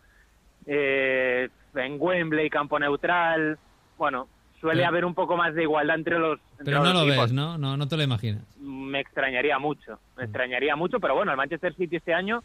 [0.66, 3.58] eh, en Wembley, campo neutral,
[3.98, 4.28] bueno,
[4.60, 7.02] suele Pero- haber un poco más de igualdad entre los entre Pero no los lo
[7.10, 7.26] equipos.
[7.28, 7.58] ves, ¿no?
[7.58, 7.78] ¿no?
[7.78, 8.44] No te lo imaginas.
[8.60, 10.18] Me extrañaría mucho, Mm.
[10.18, 12.44] me extrañaría mucho, pero bueno, el Manchester City este año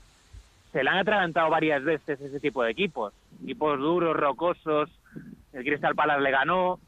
[0.73, 4.91] se le han atragantado varias veces ese tipo de equipos, equipos duros, rocosos,
[5.53, 6.81] el Crystal Palace le ganó,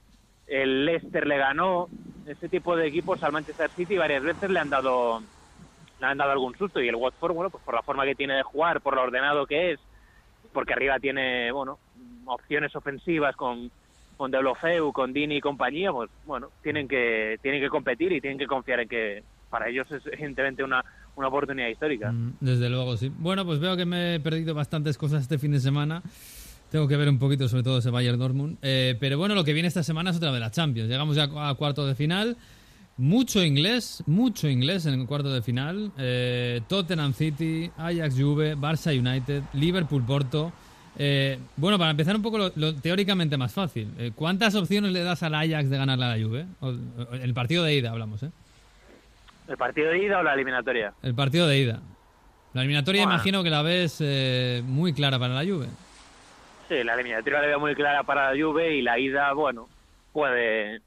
[0.47, 1.89] el Leicester le ganó,
[2.27, 5.23] ese tipo de equipos al Manchester City varias veces le han dado
[6.01, 6.81] le han dado algún susto.
[6.81, 9.47] Y el Watford, bueno, pues por la forma que tiene de jugar, por lo ordenado
[9.47, 9.81] que es,
[10.53, 11.79] porque arriba tiene, bueno,
[12.27, 13.71] opciones ofensivas con
[14.17, 18.39] con Deulofeu, con Dini y compañía, pues bueno, tienen que tienen que competir y tienen
[18.39, 20.85] que confiar en que para ellos es evidentemente una,
[21.17, 22.13] una oportunidad histórica.
[22.13, 23.11] Mm, Desde luego, sí.
[23.19, 26.03] Bueno, pues veo que me he perdido bastantes cosas este fin de semana.
[26.71, 28.59] Tengo que ver un poquito, sobre todo ese Bayern Dortmund.
[28.63, 30.89] Eh, pero bueno, lo que viene esta semana es otra de la Champions.
[30.89, 32.37] Llegamos ya a cuarto de final.
[32.97, 35.93] Mucho inglés, mucho inglés en el cuarto de final.
[35.99, 40.53] Eh, Tottenham City, Ajax Juve, Barça United, Liverpool Porto.
[40.97, 43.89] Eh, bueno, para empezar un poco lo, teóricamente más fácil.
[43.99, 46.47] Eh, ¿Cuántas opciones le das al Ajax de ganarle a la Juve?
[47.21, 48.31] El partido de ida hablamos, ¿eh?
[49.49, 50.95] ¿El partido de ida o la eliminatoria?
[51.03, 51.81] El partido de ida.
[52.55, 53.15] La eliminatoria Bueno.
[53.15, 55.67] imagino que la ves eh, muy clara para la Juve.
[56.69, 59.69] Sí, la eliminatoria la veo muy clara para la Juve y la ida, bueno,
[60.13, 60.81] puede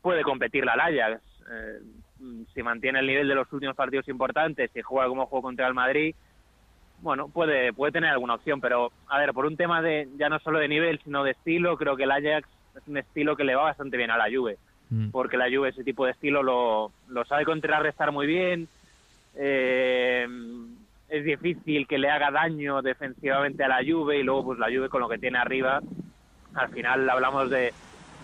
[0.00, 1.22] puede competir la Ajax.
[1.50, 1.80] Eh,
[2.54, 5.74] si mantiene el nivel de los últimos partidos importantes, si juega como jugó contra el
[5.74, 6.14] Madrid,
[7.00, 10.38] bueno, puede puede tener alguna opción, pero a ver, por un tema de ya no
[10.40, 13.54] solo de nivel, sino de estilo, creo que el Ajax es un estilo que le
[13.54, 14.58] va bastante bien a la Juve,
[14.94, 15.10] Mm.
[15.10, 18.68] porque la Juve ese tipo de estilo lo, lo sabe contrarrestar muy bien.
[19.34, 20.26] Eh,
[21.08, 24.88] es difícil que le haga daño defensivamente a la Juve y luego pues la Juve
[24.88, 25.80] con lo que tiene arriba
[26.54, 27.72] al final hablamos de,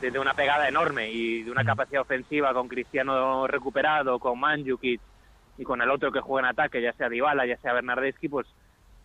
[0.00, 5.00] de, de una pegada enorme y de una capacidad ofensiva con Cristiano recuperado, con Mandzukic
[5.58, 8.46] y con el otro que juega en ataque, ya sea Dybala, ya sea Bernardeschi, pues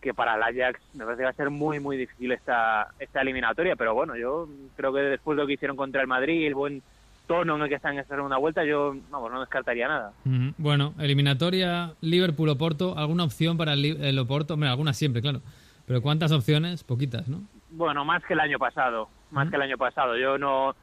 [0.00, 3.22] que para el Ajax me parece que va a ser muy muy difícil esta esta
[3.22, 6.54] eliminatoria, pero bueno, yo creo que después de lo que hicieron contra el Madrid, el
[6.54, 6.82] buen
[7.26, 10.12] tono en el que están en esta segunda vuelta, yo vamos, no descartaría nada.
[10.58, 12.96] Bueno, eliminatoria Liverpool Oporto.
[12.96, 14.54] ¿Alguna opción para el, el Oporto?
[14.54, 15.40] Hombre, algunas siempre, claro.
[15.86, 16.84] Pero ¿cuántas opciones?
[16.84, 17.42] Poquitas, ¿no?
[17.70, 20.16] Bueno, más que el año pasado, más que el año pasado.
[20.16, 20.74] Yo no,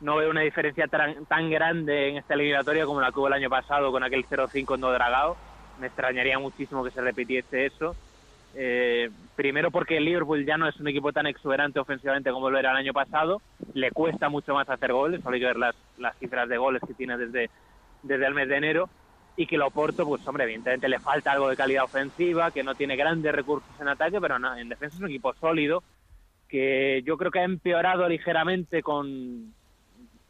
[0.00, 3.34] no veo una diferencia tan, tan grande en esta eliminatoria como la que hubo el
[3.34, 5.36] año pasado con aquel 0-5 en Dragao.
[5.80, 7.94] Me extrañaría muchísimo que se repitiese eso.
[8.54, 12.58] Eh, primero porque el Liverpool ya no es un equipo tan exuberante ofensivamente como lo
[12.58, 13.40] era el año pasado.
[13.74, 15.22] Le cuesta mucho más hacer goles.
[15.22, 17.50] Solo hay que ver las, las cifras de goles que tiene desde,
[18.02, 18.88] desde el mes de enero.
[19.34, 22.74] Y que el Oporto, pues hombre, evidentemente le falta algo de calidad ofensiva, que no
[22.74, 25.82] tiene grandes recursos en ataque, pero no, en defensa es un equipo sólido
[26.52, 29.54] que yo creo que ha empeorado ligeramente con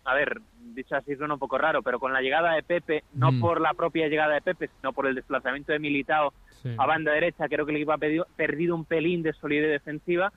[0.05, 0.41] a ver,
[0.75, 3.41] dicho así suena un poco raro, pero con la llegada de Pepe, no Mm.
[3.41, 6.75] por la propia llegada de Pepe, sino por el desplazamiento de Militao Sí.
[6.79, 10.33] a banda derecha, creo que el equipo ha pedido- perdido un pelín de solidez defensiva,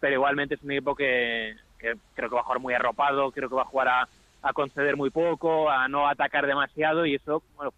[0.00, 3.48] pero igualmente es un equipo que, que creo que va a jugar muy arropado, creo
[3.48, 4.08] que va a jugar a,
[4.42, 7.72] a conceder muy poco, a no atacar demasiado y eso bueno,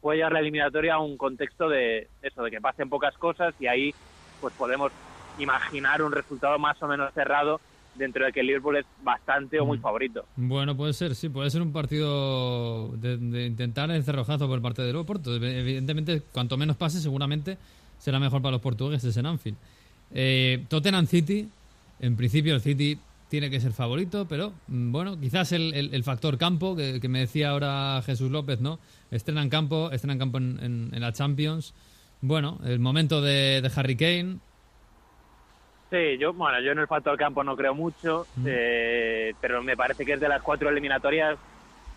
[0.00, 3.66] puede llevar la eliminatoria a un contexto de eso, de que pasen pocas cosas y
[3.68, 3.94] ahí
[4.40, 4.90] pues podemos
[5.38, 7.60] imaginar un resultado más o menos cerrado
[7.94, 9.82] dentro de que el Liverpool es bastante o muy Mm.
[9.82, 10.24] favorito.
[10.36, 14.82] Bueno, puede ser, sí, puede ser un partido de, de intentar el cerrojazo por parte
[14.82, 15.34] del Oporto.
[15.36, 17.58] Evidentemente, cuanto menos pase, seguramente
[17.98, 19.56] será mejor para los portugueses en Anfield.
[20.12, 21.48] Eh, Tottenham City,
[22.00, 22.98] en principio el City
[23.28, 27.08] tiene que ser favorito, pero mm, bueno, quizás el, el- el factor campo, que, que
[27.08, 28.78] me decía ahora Jesús López, ¿no?
[29.12, 31.72] Estrenan campo, estrenan campo en, en- en la Champions.
[32.22, 34.38] Bueno, el momento de, de Harry Kane,
[35.90, 40.04] Sí, yo, bueno, yo en el factor campo no creo mucho, eh, pero me parece
[40.04, 41.40] que es de las cuatro eliminatorias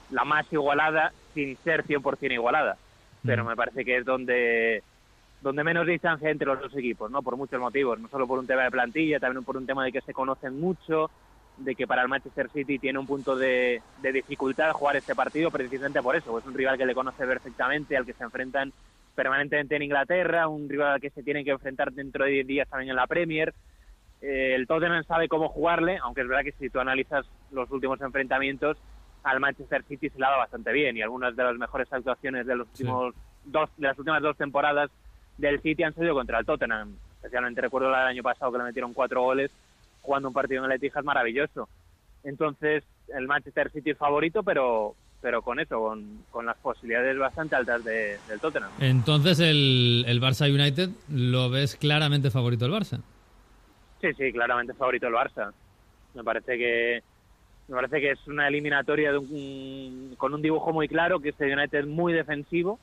[0.10, 2.80] la más igualada, sin ser 100% igualada.
[3.26, 3.48] Pero Mm.
[3.50, 4.84] me parece que es donde
[5.40, 7.24] donde menos distancia entre los dos equipos, ¿no?
[7.24, 9.92] Por muchos motivos, no solo por un tema de plantilla, también por un tema de
[9.92, 11.12] que se conocen mucho,
[11.56, 15.52] de que para el Manchester City tiene un punto de, de dificultad jugar este partido
[15.52, 18.74] precisamente por eso, es un rival que le conoce perfectamente, al que se enfrentan
[19.16, 22.70] permanentemente en Inglaterra, un rival al que se tienen que enfrentar dentro de 10 días
[22.70, 23.54] también en la Premier.
[24.24, 28.00] Eh, el Tottenham sabe cómo jugarle, aunque es verdad que si tú analizas los últimos
[28.02, 28.78] enfrentamientos,
[29.24, 32.46] al Manchester City se le ha dado bastante bien y algunas de las mejores actuaciones
[32.48, 32.84] de los Sí.
[32.84, 33.14] últimos
[33.46, 34.90] dos de las últimas dos temporadas
[35.38, 36.96] del City han sido contra el Tottenham.
[37.18, 39.52] Especialmente recuerdo la del año pasado que le metieron cuatro goles
[40.02, 41.68] jugando un partido en el Etihad maravilloso.
[42.24, 42.84] Entonces,
[43.14, 47.82] el Manchester City es favorito, pero pero con eso, con, con las posibilidades bastante altas
[47.86, 48.70] de- del Tottenham.
[48.82, 53.00] entonces el, el Barça United lo ves claramente favorito el Barça.
[54.04, 55.54] Sí, sí, claramente favorito el Barça.
[56.14, 57.02] Me parece que
[57.70, 61.46] me parece que es una eliminatoria de un- con un dibujo muy claro, que este
[61.54, 62.82] United es muy defensivo.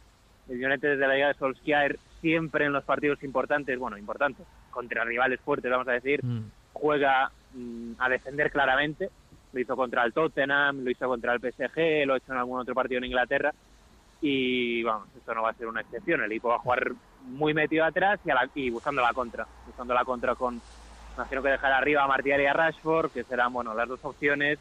[0.49, 5.05] El United desde la llegada de Solskjaer siempre en los partidos importantes, bueno, importantes, contra
[5.05, 6.51] rivales fuertes, vamos a decir, Mm.
[6.73, 9.11] juega mm, a defender claramente.
[9.53, 12.61] Lo hizo contra el Tottenham, lo hizo contra el PSG, lo ha hecho en algún
[12.61, 13.53] otro partido en Inglaterra.
[14.23, 16.23] Y vamos, esto no va a ser una excepción.
[16.23, 19.47] El equipo va a jugar muy metido atrás y, a la- y buscando la contra.
[19.67, 20.63] Buscando la contra con,
[21.21, 24.59] imagino que dejar arriba a Martial y a Rashford, que serán bueno las dos opciones.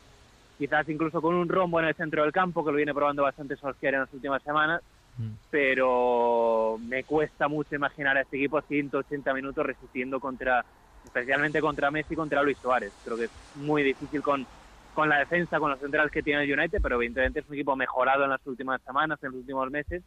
[0.58, 3.56] Quizás incluso con un rombo en el centro del campo, que lo viene probando bastante
[3.56, 4.82] Solskjaer en las últimas semanas.
[5.18, 5.32] Mm.
[5.50, 10.66] Pero me cuesta mucho imaginar a este equipo 180 minutos resistiendo contra,
[11.06, 12.92] especialmente contra Messi y contra Luis Suárez.
[13.06, 14.46] Creo que es muy difícil con,
[14.94, 17.78] con la defensa, con los centrales que tiene el United, pero evidentemente es un equipo
[17.78, 20.04] mejorado en las últimas semanas, en los últimos meses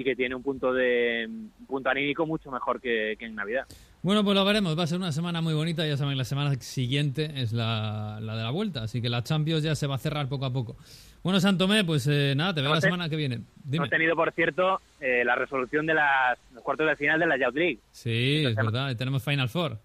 [0.00, 3.66] y que tiene un punto de un punto anímico mucho mejor que, que en Navidad.
[4.00, 4.78] Bueno, pues lo veremos.
[4.78, 5.84] Va a ser una semana muy bonita.
[5.84, 8.84] Ya saben, la semana siguiente es la, la de la vuelta.
[8.84, 10.76] Así que la Champions ya se va a cerrar poco a poco.
[11.24, 13.40] Bueno, Santomé, pues eh, nada, te veo la te- semana que viene.
[13.64, 13.78] Dime.
[13.78, 17.36] Hemos tenido, por cierto, eh, la resolución de las, los cuartos de final de la
[17.36, 17.78] Youth League.
[17.90, 18.94] Sí, es verdad.
[18.96, 19.78] Tenemos Final Four.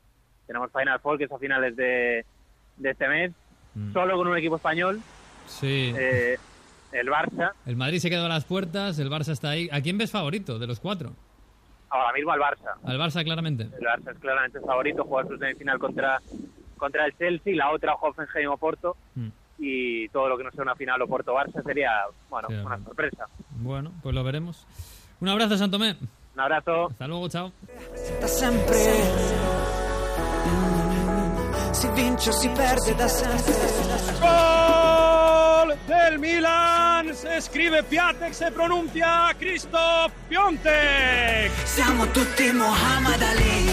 [0.46, 2.24] Tenemos Final Four, que es a finales de,
[2.78, 3.32] de este mes,
[3.76, 3.94] Mm.
[3.94, 5.02] solo con un equipo español,
[5.48, 5.92] Sí.
[5.98, 6.38] eh,
[6.94, 7.52] el Barça.
[7.66, 9.70] El Madrid se quedó a las puertas, el Barça está ahí.
[9.72, 11.12] ¿A quién ves favorito de los cuatro?
[11.90, 12.72] Ahora mismo al Barça.
[12.86, 13.64] Al Barça, claramente.
[13.64, 16.20] El Barça es claramente el favorito, juega su semifinal contra,
[16.78, 19.28] contra el Chelsea, la otra Hoffenheim o Porto, Mm.
[19.60, 21.90] y todo lo que no sea una final o Porto-Barça sería,
[22.30, 23.28] bueno, Sí, una sorpresa.
[23.52, 24.66] Bueno, pues lo veremos.
[25.20, 25.96] Un abrazo, Santomé.
[26.34, 26.88] Un abrazo.
[26.90, 27.52] Hasta luego, chao.
[31.74, 33.54] Si vince o si perde da sempre.
[34.20, 41.52] Gol del Milan, se scrive Piatek, se pronuncia Christoph Piontek.
[41.66, 43.72] Siamo tutti Muhammad Ali.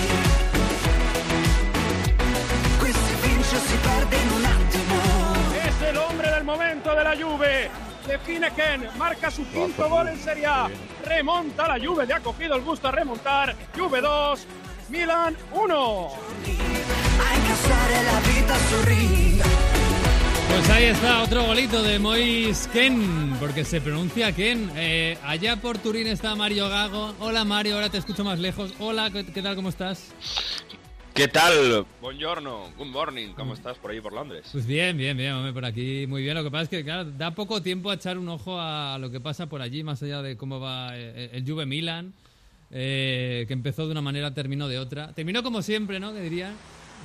[2.79, 4.97] Qui si vince o si perde in un attimo.
[5.63, 7.71] Es el hombre del momento de la Juve.
[8.07, 10.71] Define Ken, marca su quinto gol en Serie A.
[11.05, 13.55] Remonta la Juve, le ha cogido el gusto a remontar.
[13.77, 14.47] Juve 2,
[14.89, 16.11] Milan 1.
[20.49, 24.71] Pues ahí está otro golito de Mois Ken, porque se pronuncia Ken.
[24.77, 27.15] Eh, allá por Turín está Mario Gago.
[27.21, 28.75] Hola Mario, ahora te escucho más lejos.
[28.79, 29.57] Hola, ¿qué, qué tal?
[29.57, 30.13] ¿Cómo estás?
[31.15, 31.87] ¿Qué tal?
[32.01, 34.49] Buongiorno, good morning, ¿cómo estás por ahí por Londres?
[34.53, 36.35] Pues bien, bien, bien, hombre, por aquí muy bien.
[36.35, 39.11] Lo que pasa es que, claro, da poco tiempo a echar un ojo a lo
[39.11, 42.15] que pasa por allí, más allá de cómo va eh, el Juve Milan,
[42.71, 45.13] eh, que empezó de una manera, terminó de otra.
[45.13, 46.13] Terminó como siempre, ¿no?
[46.13, 46.53] Que diría.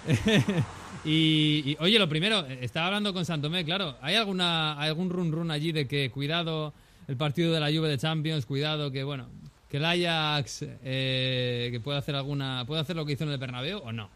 [1.06, 5.52] y, oye, lo primero, eh, estaba hablando con Santomé, claro, ¿hay alguna algún run run
[5.52, 6.74] allí de que cuidado
[7.08, 9.28] el partido de la Juve de Champions, cuidado que, bueno,
[9.70, 13.38] que el Ajax eh, que puede hacer alguna puede hacer lo que hizo en el
[13.38, 14.10] Bernabéu o no?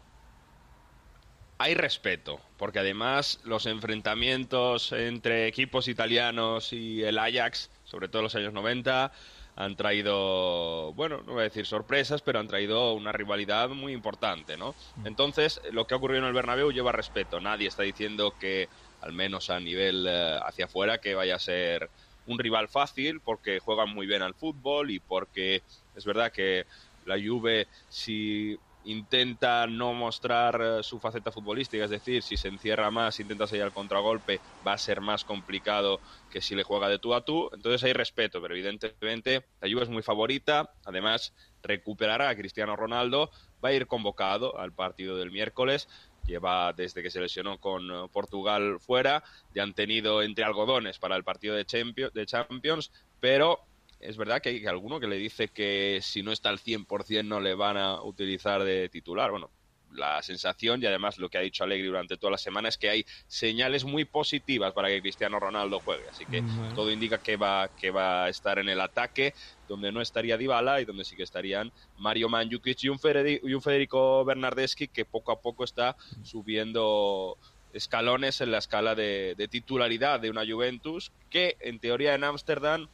[1.60, 8.24] hay respeto, porque además los enfrentamientos entre equipos italianos y el Ajax, sobre todo en
[8.24, 9.12] los años 90,
[9.60, 14.56] han traído, bueno, no voy a decir sorpresas, pero han traído una rivalidad muy importante,
[14.56, 14.74] ¿no?
[15.04, 17.40] Entonces, lo que ha ocurrido en el Bernabéu lleva respeto.
[17.40, 21.90] Nadie está diciendo que, al menos a nivel eh, hacia afuera, que vaya a ser
[22.24, 26.64] un rival fácil, porque juegan muy bien al fútbol y porque es verdad que
[27.04, 32.90] la Juve, si intenta no mostrar eh, su faceta futbolística, es decir, si se encierra
[32.90, 36.00] más, intenta salir al contragolpe, va a ser más complicado
[36.30, 37.50] que si le juega de tú a tú.
[37.52, 40.72] Entonces hay respeto, pero evidentemente la Juve es muy favorita.
[40.84, 43.30] Además, recuperará a Cristiano Ronaldo,
[43.62, 45.88] va a ir convocado al partido del miércoles.
[46.24, 49.22] Lleva desde que se lesionó con eh, Portugal fuera,
[49.54, 53.69] ya han tenido entre algodones para el partido de Champions pero
[54.00, 57.40] es verdad que hay alguno que le dice que si no está al 100% no
[57.40, 59.30] le van a utilizar de titular.
[59.30, 59.52] Bueno,
[59.92, 62.88] la sensación y además lo que ha dicho Alegri durante toda la semana es que
[62.88, 66.08] hay señales muy positivas para que Cristiano Ronaldo juegue.
[66.08, 66.74] Así que Bueno.
[66.74, 69.34] todo indica que va, que va a estar en el ataque,
[69.66, 73.52] donde no estaría Dybala y donde sí que estarían Mario Mandzukic y un, Feredi- y
[73.52, 77.36] un Federico Bernardeschi que poco a poco está subiendo
[77.70, 82.88] escalones en la escala de, de titularidad de una Juventus que en teoría en Ámsterdam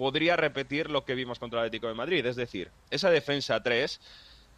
[0.00, 4.00] podría repetir lo que vimos contra el Atlético de Madrid, es decir, esa defensa 3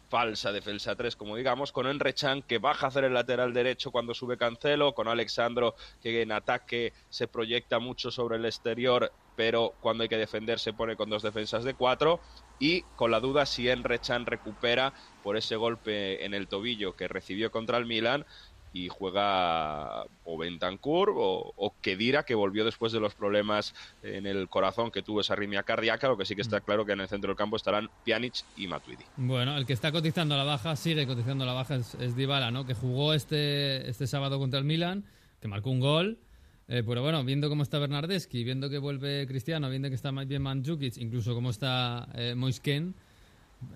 [0.07, 3.91] falsa defensa 3, como digamos, con Enre Chan que baja a hacer el lateral derecho
[3.91, 9.73] cuando sube Cancelo, con Alexandro que en ataque se proyecta mucho sobre el exterior, pero
[9.81, 12.21] cuando hay que defender se pone con dos defensas de cuatro,
[12.57, 17.09] y con la duda si Enre Chan recupera por ese golpe en el tobillo que
[17.09, 18.25] recibió contra el Milan
[18.73, 24.49] y juega o Bentancur o, o Kedira, que volvió después de los problemas en el
[24.49, 27.07] corazón que tuvo esa arritmia cardíaca, lo que sí que está claro que en el
[27.07, 29.03] centro del campo estarán Pjanic y Matuidi.
[29.17, 32.65] Bueno, el que está cotizando la baja, sigue cotizando la baja, es, es Dybala, ¿no?
[32.65, 35.05] Que jugó este, este sábado contra el Milan,
[35.39, 36.19] que marcó un gol.
[36.67, 40.27] Eh, pero bueno, viendo cómo está Bernardeschi, viendo que vuelve Cristiano, viendo que está más
[40.27, 42.95] bien Mandzukic, incluso cómo está eh, Moisken,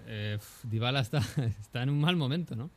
[0.08, 1.20] eh, Dybala está,
[1.62, 2.72] está en un mal momento, ¿no?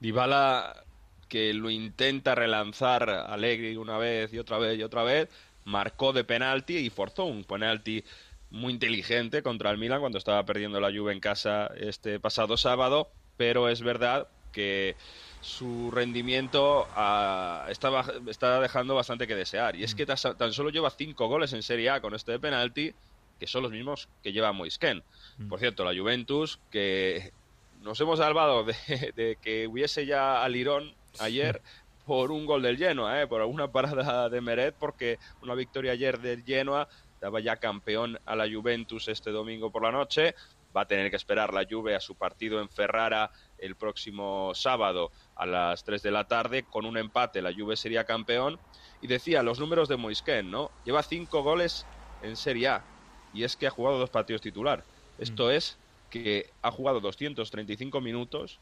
[0.00, 0.84] Dybala
[1.30, 5.28] que lo intenta relanzar Allegri una vez y otra vez y otra vez,
[5.64, 8.04] marcó de penalti y forzó un penalti
[8.50, 13.08] muy inteligente contra el Milan cuando estaba perdiendo la Juve en casa este pasado sábado,
[13.36, 14.96] pero es verdad que
[15.40, 19.76] su rendimiento ah, está, está dejando bastante que desear.
[19.76, 22.40] Y es que tas- tan solo lleva cinco goles en Serie A con este de
[22.40, 22.92] penalti,
[23.38, 25.04] que son los mismos que lleva Moisken.
[25.48, 27.32] Por cierto, la Juventus, que
[27.80, 28.74] nos hemos salvado de,
[29.14, 31.60] de que hubiese ya al Irón ayer
[32.06, 33.26] por un gol del Genoa, ¿eh?
[33.26, 36.88] por alguna parada de Meret, porque una victoria ayer del Genoa
[37.20, 40.34] daba ya campeón a la Juventus este domingo por la noche.
[40.74, 45.10] Va a tener que esperar la Juve a su partido en Ferrara el próximo sábado
[45.34, 46.62] a las 3 de la tarde.
[46.62, 48.58] Con un empate la Juve sería campeón.
[49.02, 50.70] Y decía los números de Moisken, ¿no?
[50.84, 51.86] Lleva cinco goles
[52.22, 52.84] en Serie A
[53.32, 54.84] y es que ha jugado dos partidos titular.
[55.18, 55.78] Esto es
[56.10, 58.58] que ha jugado 235 minutos,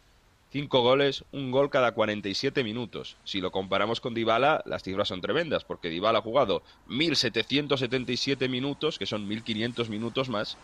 [0.51, 3.17] 5 goles, un gol cada 47 minutos.
[3.25, 8.99] Si lo comparamos con Dybala, las cifras son tremendas, porque Dybala ha jugado 1.777 minutos,
[8.99, 10.57] que son 1.500 minutos más,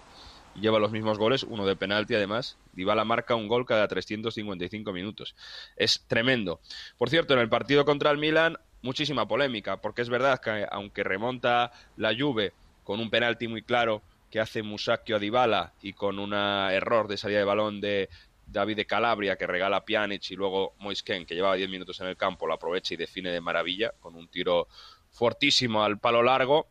[0.55, 2.57] y lleva los mismos goles, uno de penalti además.
[2.73, 5.35] Dybala marca un gol cada 355 minutos.
[5.77, 6.61] Es tremendo.
[6.97, 11.05] Por cierto, en el partido contra el Milan, muchísima polémica, porque es verdad que aunque
[11.05, 12.53] remonta la Juve
[12.85, 17.17] con un penalti muy claro que hace Musacchio a Dybala y con un error de
[17.17, 18.09] salida de balón de
[18.47, 22.07] David de Calabria que regala a Pjanic y luego Moisken que llevaba 10 minutos en
[22.07, 24.69] el campo lo aprovecha y define de maravilla con un tiro
[25.11, 26.69] fortísimo al palo largo.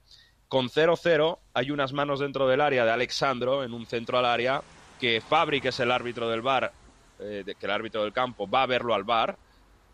[0.48, 4.62] Con 0-0 hay unas manos dentro del área de Alexandro en un centro al área
[5.00, 6.72] que Fabri, que es el árbitro del bar,
[7.20, 9.38] eh, que el árbitro del campo va a verlo al bar,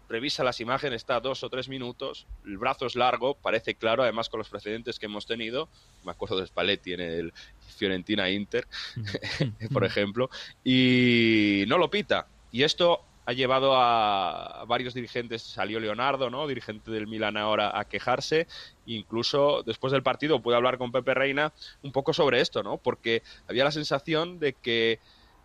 [0.10, 4.28] revisa las imágenes, está dos o tres minutos, el brazo es largo, parece claro, además
[4.28, 5.70] con los precedentes que hemos tenido,
[6.04, 7.34] me acuerdo de Spalletti en el
[7.78, 8.68] Fiorentina Inter,
[9.74, 10.30] por ejemplo,
[10.64, 12.28] y no lo pita.
[12.52, 16.48] Y esto ha llevado a varios dirigentes, salió Leonardo, ¿no?
[16.48, 18.48] dirigente del Milan ahora, a quejarse,
[18.88, 21.54] incluso después del partido pude hablar con Pepe Reina
[21.84, 22.78] un poco sobre esto, ¿no?
[22.78, 25.00] porque había la sensación de que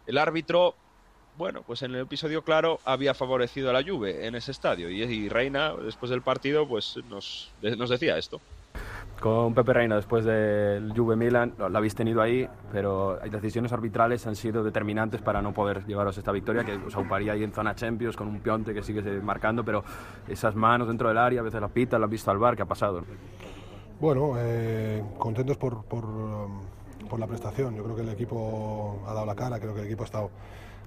[0.06, 0.76] el árbitro
[1.36, 5.02] bueno, pues en el episodio claro había favorecido a la Juve en ese estadio y,
[5.02, 8.40] y Reina después del partido pues nos, nos decía esto.
[9.20, 13.72] Con Pepe Reina, después del Juve Milan, lo, lo habéis tenido ahí, pero hay decisiones
[13.72, 17.52] arbitrales han sido determinantes para no poder llevaros esta victoria, que os auparía ahí en
[17.52, 19.84] zona Champions con un Pionte que sigue marcando, pero
[20.28, 22.62] esas manos dentro del área, a veces las pitas, las has visto al bar, ¿qué
[22.62, 23.04] ha pasado?
[24.00, 26.04] Bueno, eh, contentos por, por,
[27.08, 27.76] por la prestación.
[27.76, 30.30] Yo creo que el equipo ha dado la cara, creo que el equipo ha estado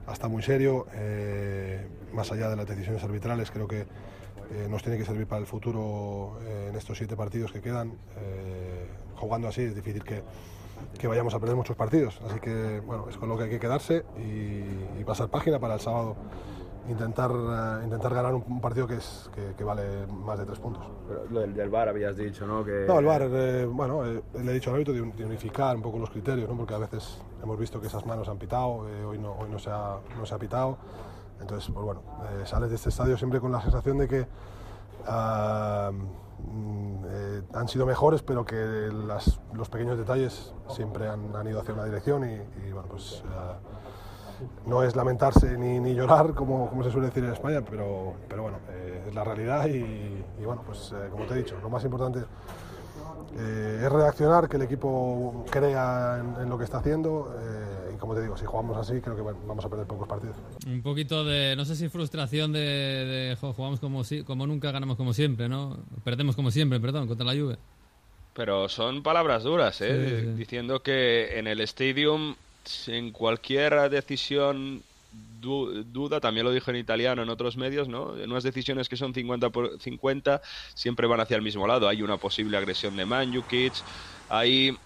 [0.08, 4.98] hasta muy serio, eh, más allá de las decisiones arbitrales, creo que eh, nos tiene
[4.98, 7.94] que servir para el futuro eh, en estos siete partidos que quedan.
[9.16, 10.22] Jugando así es difícil que,
[11.00, 13.60] que vayamos a perder muchos partidos, así que bueno, es con lo que hay que
[13.60, 14.06] quedarse
[15.00, 16.16] y pasar página para el sábado
[16.88, 20.86] intentar, eh, intentar ganar un, partido que, es, que, que vale más de tres puntos.
[21.08, 22.64] Pero lo del, del VAR habías dicho, ¿no?
[22.64, 22.86] Que...
[22.88, 25.76] No, el VAR, eh, bueno, eh, le he dicho al árbitro de, un- de unificar
[25.76, 26.56] un poco los criterios, ¿no?
[26.58, 29.60] porque a veces hemos visto que esas manos han pitado, eh, hoy, no, hoy no,
[29.60, 30.78] se ha, no se ha pitado.
[31.42, 32.02] Entonces, pues bueno,
[32.46, 34.28] sales de este estadio siempre con la sensación de que
[35.06, 37.06] ah, mm,
[37.54, 38.56] han sido mejores, pero que
[38.92, 42.34] las- los pequeños detalles siempre han, han ido hacia una dirección y,
[42.68, 43.58] y, bueno, pues ah,
[44.66, 48.44] no es lamentarse ni, ni llorar, como, como se suele decir en España, pero, pero
[48.44, 51.70] bueno, eh, es la realidad y, y bueno, pues eh, como te he dicho, lo
[51.70, 52.20] más importante
[53.38, 57.98] eh, es reaccionar, que el equipo crea en, en lo que está haciendo eh, y
[57.98, 60.36] como te digo, si jugamos así creo que bueno, vamos a perder pocos partidos.
[60.66, 64.72] Un poquito de, no sé si frustración de, de, jo, jugamos como, si- como nunca,
[64.72, 65.78] ganamos como siempre, ¿no?
[66.04, 67.58] Perdemos como siempre, perdón, contra la Juve.
[68.34, 70.10] Pero son palabras duras, ¿eh?
[70.20, 70.34] Sí, sí.
[70.36, 72.36] Diciendo que en el Stadium,
[72.88, 78.18] en cualquier decisión du- duda, también lo dijo en italiano en otros medios, ¿no?
[78.18, 80.42] En unas decisiones que son 50 por 50
[80.76, 81.88] siempre van hacia el mismo lado.
[81.88, 83.74] Hay una posible agresión de Manjukic,
[84.28, 84.78] hay,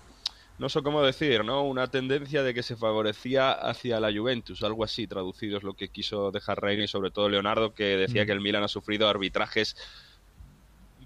[0.58, 1.64] no sé cómo decir, ¿no?
[1.64, 5.90] Una tendencia de que se favorecía hacia la Juventus, algo así traducido es lo que
[5.90, 8.28] quiso dejar Reina y sobre todo Leonardo, que decía Mm.
[8.28, 9.76] que el Milan ha sufrido arbitrajes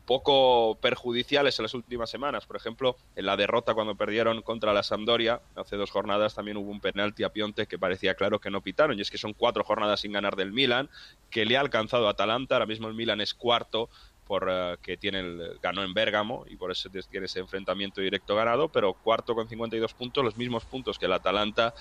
[0.05, 2.45] poco perjudiciales en las últimas semanas.
[2.45, 6.69] Por ejemplo, en la derrota cuando perdieron contra la Sampdoria, hace dos jornadas también hubo
[6.69, 8.97] un penalti a Pionte que parecía claro que no pitaron.
[8.97, 10.89] Y es que son cuatro jornadas sin ganar del Milan,
[11.29, 12.55] que le ha alcanzado a Atalanta.
[12.55, 13.89] Ahora mismo el Milan es cuarto
[14.25, 18.35] por eh, que tiene el, ganó en Bérgamo y por eso tiene ese enfrentamiento directo
[18.35, 21.73] ganado, pero cuarto con 52 puntos, los mismos puntos que el Atalanta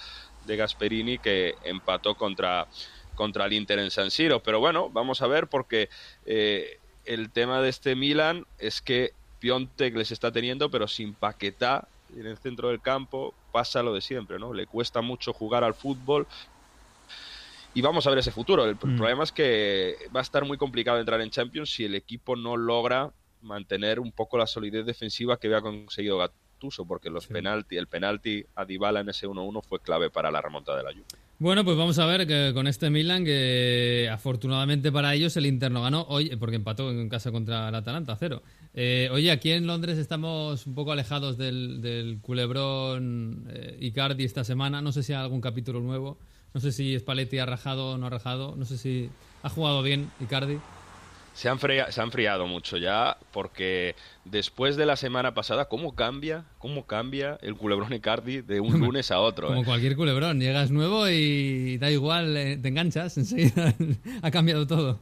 [0.45, 2.69] de Gasperini que empató contra
[3.15, 4.43] contra el Inter en San Siro.
[4.43, 5.89] Pero bueno, vamos a ver porque
[6.27, 11.87] eh, el tema de este Milan es que Piontek les está teniendo, pero sin Paquetá
[12.17, 14.53] en el centro del campo pasa lo de siempre, ¿no?
[14.55, 16.27] Le cuesta mucho jugar al fútbol
[17.75, 18.65] y vamos a ver ese futuro.
[18.65, 18.97] El Mm.
[18.97, 22.57] problema es que va a estar muy complicado entrar en Champions si el equipo no
[22.57, 23.11] logra
[23.43, 28.45] mantener un poco la solidez defensiva que había conseguido Gattuso, porque los penalti, el penalti
[28.55, 31.05] a Dybala en ese 1-1 fue clave para la remontada de la Juve.
[31.41, 35.71] Bueno, pues vamos a ver que con este Milan, que afortunadamente para ellos el Inter
[35.71, 38.43] no ganó hoy, porque empató en casa contra el Atalanta, cero.
[38.73, 44.45] Eh, oye, aquí en Londres estamos un poco alejados del, del culebrón eh, Icardi esta
[44.45, 44.81] semana.
[44.81, 46.19] No sé si hay algún capítulo nuevo.
[46.55, 48.55] No sé si Spalletti ha rajado o no ha rajado.
[48.57, 49.11] No sé si
[49.43, 50.59] ha jugado bien Icardi.
[51.35, 56.45] Se han, se han friado mucho ya, porque después de la semana pasada, ¿cómo cambia?
[56.59, 59.49] ¿Cómo cambia el culebrón Icardi de un lunes a otro?
[59.49, 59.65] Como eh?
[59.65, 63.75] cualquier culebrón, llegas nuevo y da igual, eh, te enganchas, enseguida
[64.23, 65.01] ha cambiado todo.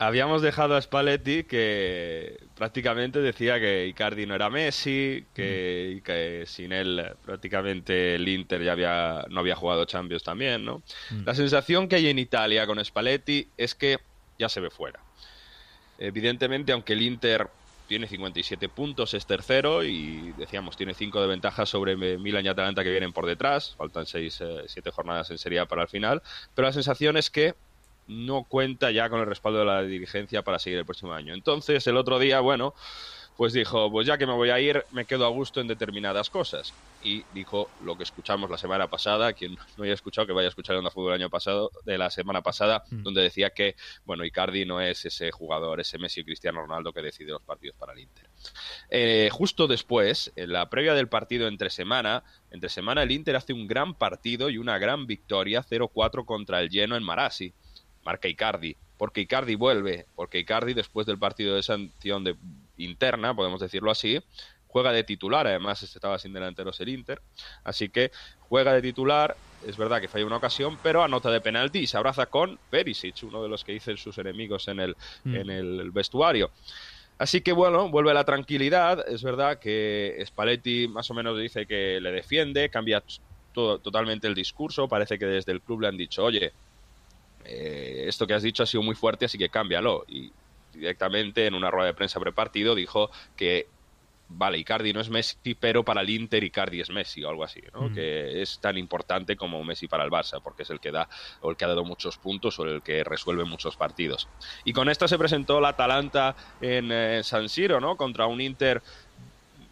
[0.00, 6.44] Habíamos dejado a Spalletti que prácticamente decía que Icardi no era Messi, que, y que
[6.46, 10.82] sin él eh, prácticamente el Inter ya había, no había jugado Champions también, ¿no?
[11.24, 13.98] La sensación que hay en Italia con Spalletti es que
[14.38, 15.00] ya se ve fuera.
[15.98, 17.48] Evidentemente, aunque el Inter
[17.88, 22.48] tiene 57 puntos, es tercero y decíamos, tiene 5 de ventaja sobre eh, Milan y
[22.48, 26.22] Atalanta que vienen por detrás, faltan 6, 7 jornadas en Serie A para el final,
[26.54, 27.54] pero la sensación es que
[28.06, 31.34] no cuenta ya con el respaldo de la dirigencia para seguir el próximo año.
[31.34, 32.74] Entonces, el otro día, bueno,
[33.38, 36.28] pues dijo, pues ya que me voy a ir, me quedo a gusto en determinadas
[36.28, 36.74] cosas.
[37.04, 40.48] Y dijo lo que escuchamos la semana pasada, quien no haya escuchado, que vaya a
[40.48, 43.04] escuchar Onda Fútbol el año pasado, de la semana pasada, Mm.
[43.04, 47.30] donde decía que, bueno, Icardi no es ese jugador, ese Messi Cristiano Ronaldo que decide
[47.30, 48.28] los partidos para el Inter.
[48.90, 53.52] Eh, justo después, en la previa del partido entre semana, entre semana el Inter hace
[53.52, 57.54] un gran partido y una gran victoria 0-4 contra el Lleno en Marassi.
[58.04, 62.34] Marca Icardi, porque Icardi vuelve, porque Icardi después del partido de sanción de,
[62.78, 64.20] interna, podemos decirlo así,
[64.66, 67.20] juega de titular, además estaba sin delanteros el Inter,
[67.64, 68.10] así que
[68.40, 71.96] juega de titular, es verdad que falla una ocasión, pero anota de penalti y se
[71.96, 75.34] abraza con Perisic, uno de los que dicen sus enemigos en el, Mm.
[75.34, 76.50] en el vestuario.
[77.18, 79.04] Así que bueno, vuelve la tranquilidad.
[79.08, 83.02] Es verdad que Spalletti más o menos dice que le defiende, cambia
[83.52, 84.86] todo, totalmente el discurso.
[84.86, 86.52] Parece que desde el club le han dicho, oye,
[87.44, 90.04] eh, esto que has dicho ha sido muy fuerte, así que cámbialo.
[90.06, 90.30] Y
[90.78, 93.68] directamente en una rueda de prensa prepartido dijo que
[94.28, 97.62] vale, Icardi no es Messi, pero para el Inter Icardi es Messi o algo así,
[97.72, 97.86] ¿no?
[97.86, 97.94] Ujú.
[97.94, 101.08] Que es tan importante como Messi para el Barça, porque es el que da
[101.40, 104.28] o el que ha dado muchos puntos o el que resuelve muchos partidos.
[104.64, 107.96] Y con esto se presentó la Atalanta en eh, San Siro, ¿no?
[107.96, 108.82] Contra un Inter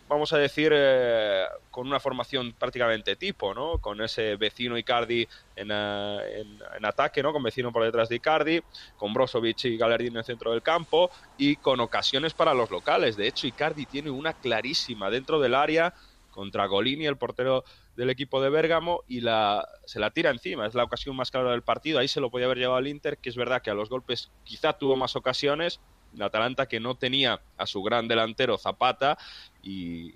[0.09, 3.81] vamos a decir, eh, con una formación prácticamente tipo, ¿no?
[3.81, 7.33] Con ese vecino Icardi en, eh, en- en ataque, ¿no?
[7.33, 8.61] Con vecino por detrás de Icardi,
[8.97, 13.17] con Brozovic y Gallardín en el centro del campo y con ocasiones para los locales.
[13.17, 15.93] De hecho, Icardi tiene una clarísima dentro del área
[16.31, 20.67] contra Golini, el portero del equipo de Bérgamo, y la, se la tira encima.
[20.67, 21.99] Es la ocasión más clara del partido.
[21.99, 24.33] Ahí se lo podía haber llevado al Inter, que es verdad que a los golpes
[24.43, 25.81] quizá tuvo más ocasiones.
[26.17, 29.19] La Atalanta que no tenía a su gran delantero Zapata
[29.63, 30.15] y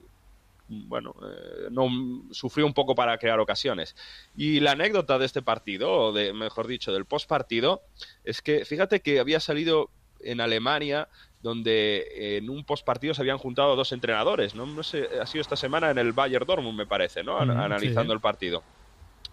[0.73, 1.89] bueno, eh, no
[2.31, 3.97] sufrió un poco para crear ocasiones.
[4.37, 7.83] Y la anécdota de este partido, o de, mejor dicho, del postpartido,
[8.25, 9.91] es que fíjate que había salido
[10.21, 11.09] en Alemania
[11.43, 14.67] donde en un postpartido se habían juntado dos entrenadores, ¿no?
[14.67, 17.39] No sé, ha sido esta semana en el Bayern Dortmund, me parece, ¿no?
[17.39, 18.15] An- Analizando sí.
[18.15, 18.63] el partido.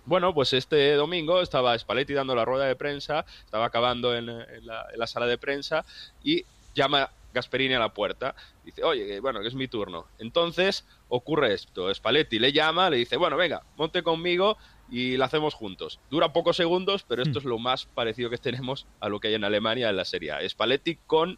[0.06, 4.66] Bueno, pues este domingo estaba Spalletti dando la rueda de prensa, estaba acabando en, en
[4.66, 5.84] la, en la sala de prensa
[6.24, 6.46] y
[6.78, 8.36] llama Gasperini a la puerta.
[8.64, 10.06] Dice, oye, bueno, que es mi turno.
[10.20, 11.94] Entonces ocurre esto.
[11.94, 14.58] Spalletti le llama, le dice, bueno, venga, monte conmigo
[14.90, 16.00] y la hacemos juntos.
[16.10, 19.34] Dura pocos segundos, pero esto es lo más parecido que tenemos a lo que hay
[19.34, 20.48] en Alemania en la Serie A.
[20.48, 21.38] Spalletti con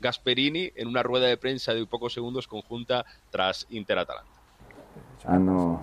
[0.00, 4.38] Gasperini en una rueda de prensa de pocos segundos conjunta tras Inter-Atalanta.
[5.24, 5.82] Hanno,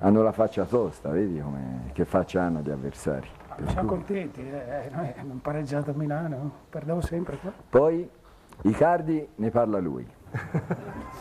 [0.00, 3.28] hanno la faccia tosta, vedi come, che faccia hanno gli avversari.
[3.66, 7.52] Siamo contenti, eh, noi abbiamo pareggiato a Milano, perdiamo sempre qua.
[7.68, 8.08] Poi
[8.64, 10.06] Icardi ne parla lui.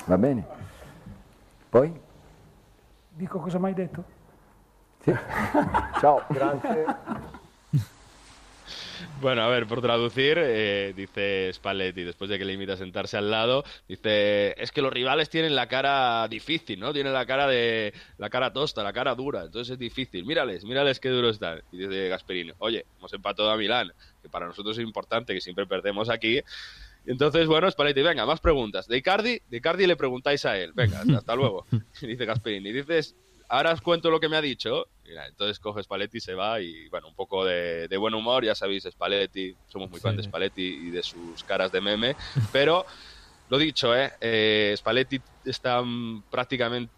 [0.06, 0.46] Va bene?
[1.70, 1.92] Poi?
[3.10, 4.04] Dico cosa mai detto?
[5.02, 5.14] Sì.
[6.00, 6.86] Ciao, grazie.
[9.22, 13.18] Bueno, a ver, por traducir, eh, dice Spalletti, después de que le invita a sentarse
[13.18, 16.94] al lado, dice, es que los rivales tienen la cara difícil, ¿no?
[16.94, 20.26] Tienen la cara de la cara tosta, la cara dura, entonces es difícil.
[20.26, 21.62] Mírales, mírales qué duros están.
[21.72, 25.66] Y dice Gasperini, oye, hemos empatado a Milán, que para nosotros es importante, que siempre
[25.66, 26.42] perdemos aquí.
[27.06, 28.88] Entonces, bueno, Spalletti, venga, más preguntas.
[28.88, 30.74] De Icardi, de Icardi le preguntáis a él.
[30.74, 31.66] Venga, hasta, luego.
[32.02, 32.72] dice Gasperini.
[32.72, 33.16] Dices,
[33.48, 34.88] ahora os cuento lo que me ha dicho.
[35.08, 38.46] Mira, entonces coge Spalletti, se va y, bueno, un poco de, de buen humor.
[38.46, 40.30] Ya sabéis, Spalletti, somos muy fan de Sí.
[40.30, 42.16] Spalletti y de sus caras de meme.
[42.52, 42.86] Pero,
[43.50, 44.12] lo dicho, ¿eh?
[44.22, 46.92] eh Spalletti está mm, prácticamente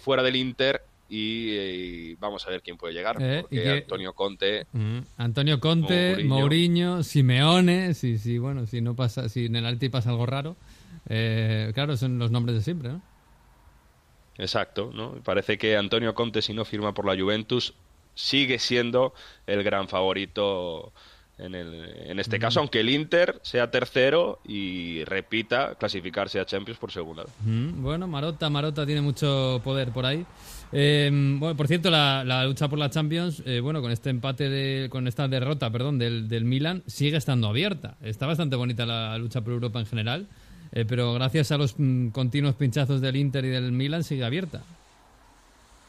[0.00, 0.82] fuera del Inter
[1.14, 3.16] y, eh, vamos a ver quién puede llegar.
[3.20, 6.34] Eh, porque y que- Antonio Conte Mm, Antonio Conte, Mourinho.
[6.38, 10.56] Mourinho, Simeone, si, si, bueno, si no pasa, si en el Alti pasa algo raro,
[11.10, 13.02] eh, claro, son los nombres de siempre, ¿no?
[14.38, 15.12] Exacto, ¿no?
[15.24, 17.74] Parece que Antonio Conte, si no firma por la Juventus,
[18.14, 19.12] sigue siendo
[19.46, 20.92] el gran favorito
[21.38, 26.78] en, el- en este caso, aunque el Inter sea tercero y repita clasificarse a Champions
[26.78, 27.32] por segunda vez.
[27.44, 30.24] Mm, Bueno, Marota, Marota tiene mucho poder por ahí.
[30.72, 34.48] Eh, bueno, por cierto, la, la lucha por la Champions, eh, bueno, con este empate,
[34.48, 37.96] de, con esta derrota, perdón, del, del Milan, sigue estando abierta.
[38.02, 40.26] Está bastante bonita la lucha por Europa en general,
[40.72, 44.62] eh, pero gracias a los mm, continuos pinchazos del Inter y del Milan sigue abierta.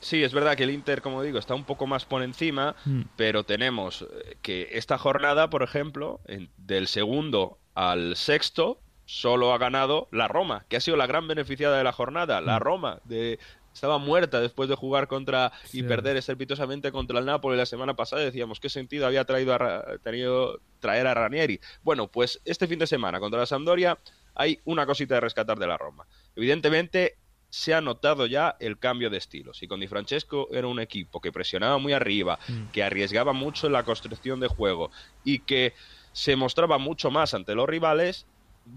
[0.02, 3.02] Sí, es verdad que el Inter, como digo, está un poco más por encima, Mm.
[3.16, 9.58] pero tenemos eh, que esta jornada, por ejemplo, en- del segundo al sexto, solo ha
[9.58, 12.42] ganado la Roma, que ha sido la gran beneficiada de la jornada.
[12.42, 13.40] La Roma de,
[13.74, 18.22] estaba muerta después de jugar contra y perder estrepitosamente contra el Napoli la semana pasada.
[18.22, 21.60] Decíamos qué sentido había traído a, tenido traer a Ranieri.
[21.84, 23.98] Bueno, pues este fin de semana contra la Sampdoria
[24.36, 26.06] hay una cosita de rescatar de la Roma.
[26.36, 27.18] Evidentemente
[27.50, 29.54] se ha notado ya el cambio de estilo.
[29.54, 32.40] Si con Di Francesco era un equipo que presionaba muy arriba,
[32.72, 34.90] que arriesgaba mucho en la construcción de juego
[35.24, 35.74] y que
[36.14, 38.26] se mostraba mucho más ante los rivales,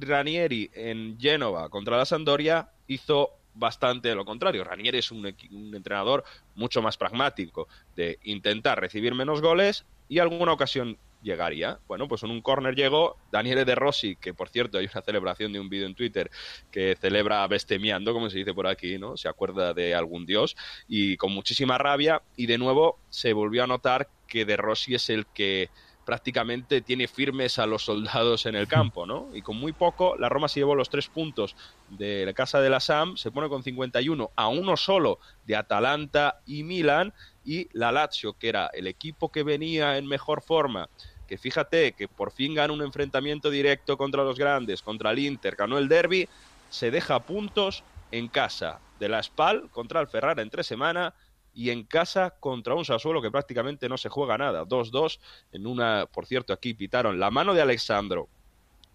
[0.00, 4.64] Ranieri en Génova contra la Sampdoria hizo bastante lo contrario.
[4.64, 10.98] Ranieri es un, entrenador mucho más pragmático de intentar recibir menos goles y alguna ocasión
[11.22, 11.80] llegaría.
[11.88, 15.52] Bueno, pues en un córner llegó Daniele De Rossi, que por cierto hay una celebración
[15.52, 16.30] de un vídeo en Twitter
[16.70, 19.16] que celebra bestemiando, como se dice por aquí, ¿no?
[19.16, 23.66] Se acuerda de algún dios y con muchísima rabia y de nuevo se volvió a
[23.66, 25.70] notar que De Rossi es el que
[26.06, 29.28] prácticamente tiene firmes a los soldados en el campo, ¿no?
[29.34, 31.56] Y con muy poco, la Roma se llevó los tres puntos
[31.90, 36.40] de la casa de la SAM, se pone con 51 a uno solo de Atalanta
[36.46, 37.12] y Milan,
[37.44, 40.88] y la Lazio, que era el equipo que venía en mejor forma,
[41.26, 45.56] que fíjate que por fin gana un enfrentamiento directo contra los grandes, contra el Inter,
[45.56, 46.28] ganó el derby,
[46.70, 47.82] se deja puntos
[48.12, 51.12] en casa de la Spal contra el Ferrara en tres semanas
[51.56, 54.64] y en casa contra un Sassuolo que prácticamente no se juega nada.
[54.64, 55.18] 2-2
[55.52, 58.28] en una, por cierto, aquí pitaron la mano de Alexandro,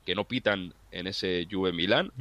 [0.06, 2.12] que no pitan en ese Juve Milan.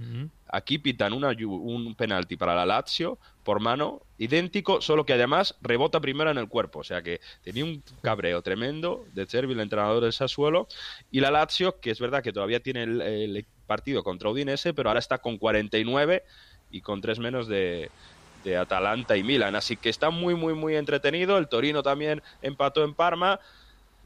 [0.48, 6.00] Aquí pitan una, un penalti para la Lazio por mano idéntico, solo que además rebota
[6.00, 6.78] primero en el cuerpo.
[6.78, 10.68] O sea que tenía un cabreo tremendo de Cervi, el entrenador del Sassuolo.
[11.10, 14.88] Y la Lazio, que es verdad que todavía tiene el, el partido contra Udinese, pero
[14.88, 16.24] ahora está con 49
[16.70, 17.90] y con tres menos de,
[18.44, 19.54] de Atalanta y Milan.
[19.56, 21.38] Así que está muy, muy, muy entretenido.
[21.38, 23.40] El Torino también empató en Parma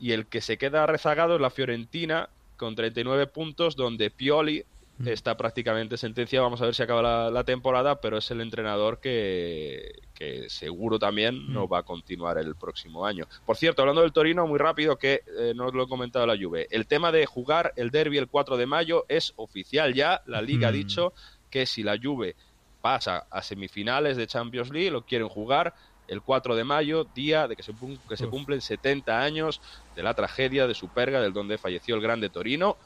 [0.00, 4.64] y el que se queda rezagado es la Fiorentina con 39 puntos, donde Pioli
[5.06, 6.44] está prácticamente sentenciado.
[6.44, 11.00] Vamos a ver si acaba la, la temporada, pero es el entrenador que, que seguro
[11.00, 13.26] también no va a continuar el próximo año.
[13.44, 16.36] Por cierto, hablando del Torino, muy rápido, que eh, no os lo he comentado la
[16.40, 16.68] Juve.
[16.70, 20.22] El tema de jugar el derby el 4 de mayo es oficial ya.
[20.26, 20.74] La Liga ha Mm.
[20.74, 21.12] dicho
[21.50, 22.36] que si la Juve
[22.84, 25.72] pasa a semifinales de Champions League, lo quieren jugar
[26.06, 27.72] el 4 de mayo, día de que se,
[28.06, 29.62] que se cumplen 70 años
[29.96, 32.76] de la tragedia de Superga, del donde falleció el grande Torino.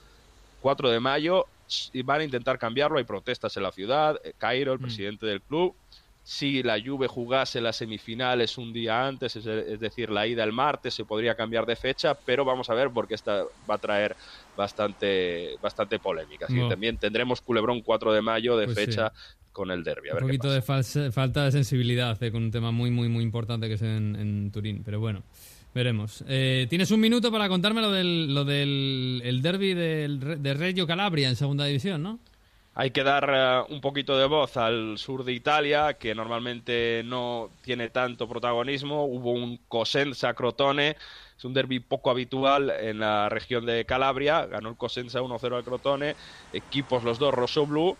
[0.60, 1.46] 4 de mayo
[1.92, 2.98] y van a intentar cambiarlo.
[2.98, 4.20] Hay protestas en la ciudad.
[4.22, 5.74] Eh, Cairo, el presidente del club.
[6.22, 10.94] Si la Juve jugase las semifinales un día antes, es, decir, la ida el martes,
[10.94, 14.14] se podría cambiar de fecha, pero vamos a ver porque esta va a traer
[14.56, 16.44] bastante, bastante polémica.
[16.44, 19.12] Así que también tendremos Culebrón 4 de mayo de Pues fecha
[19.58, 20.08] con el derby.
[20.12, 23.66] Un poquito de falsa- falta de sensibilidad eh, con un tema muy, muy, muy importante
[23.68, 24.82] que es en, en Turín.
[24.84, 25.22] Pero bueno,
[25.74, 26.24] veremos.
[26.28, 30.86] Eh, Tienes un minuto para contarme lo del, lo del el derby del, de Reggio
[30.86, 32.18] Calabria en segunda división, ¿no?
[32.74, 33.28] Hay que dar
[33.68, 39.04] eh, un poquito de voz al sur de Italia, que normalmente no tiene tanto protagonismo.
[39.04, 40.96] Hubo un Cosenza Crotone,
[41.36, 44.46] es un derby poco habitual en la región de Calabria.
[44.46, 46.14] Ganó el Cosenza 1-0 al Crotone,
[46.52, 47.96] equipos los dos rosso blu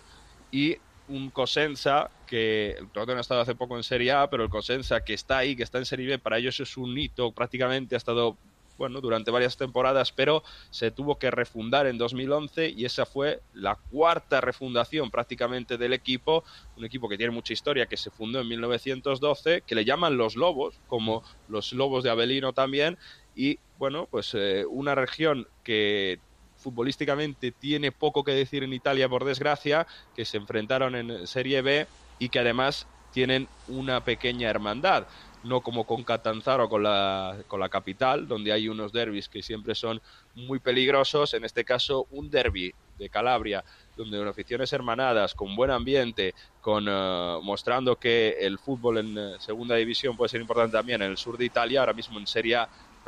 [0.53, 0.77] y
[1.09, 5.15] un Cosenza que el ha estado hace poco en Serie A, pero el Cosenza que
[5.15, 8.37] está ahí, que está en Serie B, para ellos es un hito prácticamente, ha estado
[8.79, 13.75] bueno, durante varias temporadas, pero se tuvo que refundar en 2011 y esa fue la
[13.75, 16.45] cuarta refundación prácticamente del equipo,
[16.77, 20.37] un equipo que tiene mucha historia, que se fundó en 1912, que le llaman los
[20.37, 22.97] Lobos, como los Lobos de Avelino también,
[23.35, 26.21] y bueno, pues eh, una región que
[26.59, 31.87] futbolísticamente tiene poco que decir en Italia, por desgracia, que se enfrentaron en Serie B
[32.19, 35.07] y que además tienen una pequeña hermandad
[35.45, 39.75] no como con Catanzaro con la, con la capital, donde hay unos derbis que siempre
[39.75, 40.01] son
[40.35, 41.35] muy peligrosos.
[41.35, 43.65] En este caso, un derby de Calabria,
[43.97, 49.37] donde una aficiones hermanadas, con buen ambiente, con eh, mostrando que el fútbol en eh,
[49.39, 51.81] segunda división puede ser importante también en el sur de Italia.
[51.81, 52.59] Ahora mismo en Serie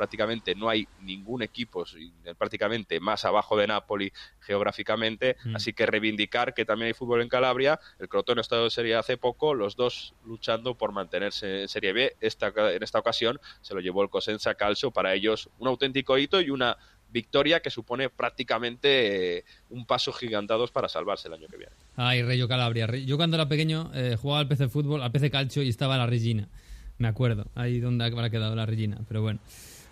[0.01, 1.85] prácticamente no hay ningún equipo
[2.35, 5.55] prácticamente más abajo de Napoli geográficamente, Mm.
[5.55, 8.95] así que reivindicar que también hay fútbol en Calabria, el Crotone ha estado en Serie
[8.95, 13.75] hace poco, los dos luchando por mantenerse en Serie B, esta, en esta ocasión se
[13.75, 16.75] lo llevó el Cosenza Calcio, para ellos un auténtico hito y una
[17.11, 21.73] victoria que supone prácticamente eh, un paso gigantados para salvarse el año que viene.
[21.95, 22.87] Ay, Reggio Calabria.
[23.05, 26.07] Yo cuando era pequeño eh, jugaba al PC Fútbol, al PC Calcio y estaba la
[26.07, 26.47] Regina.
[26.97, 29.39] Me acuerdo, ahí donde habrá quedado la Regina, pero bueno.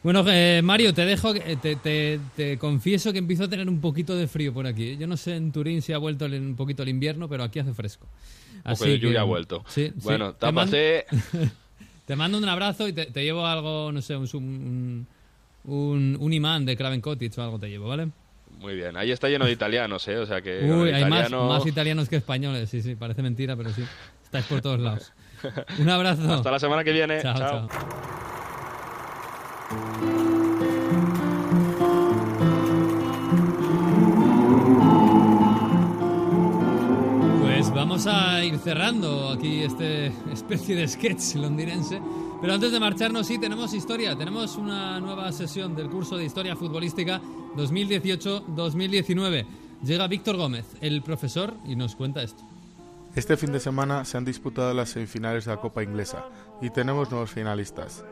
[0.02, 3.82] Bueno, eh, Mario, te dejo, que- te, te- te confieso que empiezo a tener un
[3.82, 4.92] poquito de frío por aquí.
[4.92, 4.98] ¿eh?
[4.98, 7.60] Yo no sé en Turín si ha vuelto el- un poquito el invierno, pero aquí
[7.60, 8.08] hace fresco.
[8.66, 9.64] De que- lluvia ha vuelto.
[9.68, 9.94] Sí, sí.
[10.04, 11.06] Bueno, Te mando- tápate.
[12.06, 15.08] Te mando un abrazo y te, te llevo algo, no sé, un, un,
[15.66, 18.10] un, un imán de Craven Cottage o algo te llevo, ¿vale?
[18.58, 20.18] Muy bien, ahí está lleno de italianos, ¿eh?
[20.18, 20.60] O sea que...
[20.64, 23.84] Uy, hay más, italiano- más italianos que españoles, sí, sí, parece mentira, pero sí.
[24.24, 25.14] Estáis por todos lados.
[25.80, 26.34] Un abrazo.
[26.34, 27.22] Hasta la semana que viene.
[27.22, 27.68] Chao, Chao.
[27.70, 28.19] chao.
[29.70, 29.78] Pues
[37.72, 42.02] vamos a ir cerrando aquí este especie de sketch londinense.
[42.42, 44.16] Pero antes de marcharnos, sí, tenemos historia.
[44.16, 47.22] Tenemos una nueva sesión del curso de Historia Futbolística
[47.56, 49.46] 2018-2019.
[49.84, 52.42] Llega Víctor Gómez, el profesor, y nos cuenta esto.
[53.14, 56.26] Este fin de semana se han disputado las semifinales de la Copa Inglesa
[56.60, 58.04] y tenemos nuevos finalistas.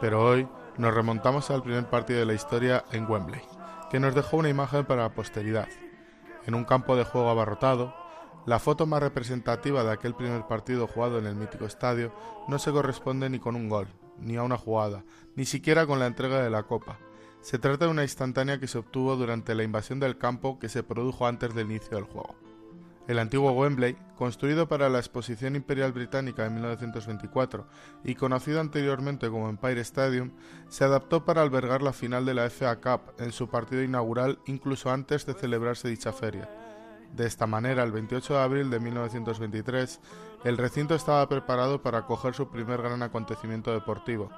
[0.00, 0.46] Pero hoy
[0.78, 3.42] nos remontamos al primer partido de la historia en Wembley,
[3.90, 5.68] que nos dejó una imagen para la posteridad.
[6.46, 7.94] En un campo de juego abarrotado,
[8.46, 12.12] la foto más representativa de aquel primer partido jugado en el mítico estadio
[12.48, 15.04] no se corresponde ni con un gol, ni a una jugada,
[15.36, 16.98] ni siquiera con la entrega de la copa.
[17.42, 20.82] Se trata de una instantánea que se obtuvo durante la invasión del campo que se
[20.82, 22.34] produjo antes del inicio del juego.
[23.10, 27.66] El antiguo Wembley, construido para la Exposición Imperial Británica de 1924
[28.04, 30.30] y conocido anteriormente como Empire Stadium,
[30.68, 34.92] se adaptó para albergar la final de la FA Cup en su partido inaugural incluso
[34.92, 36.48] antes de celebrarse dicha feria.
[37.12, 40.00] De esta manera, el 28 de abril de 1923,
[40.44, 44.30] el recinto estaba preparado para acoger su primer gran acontecimiento deportivo,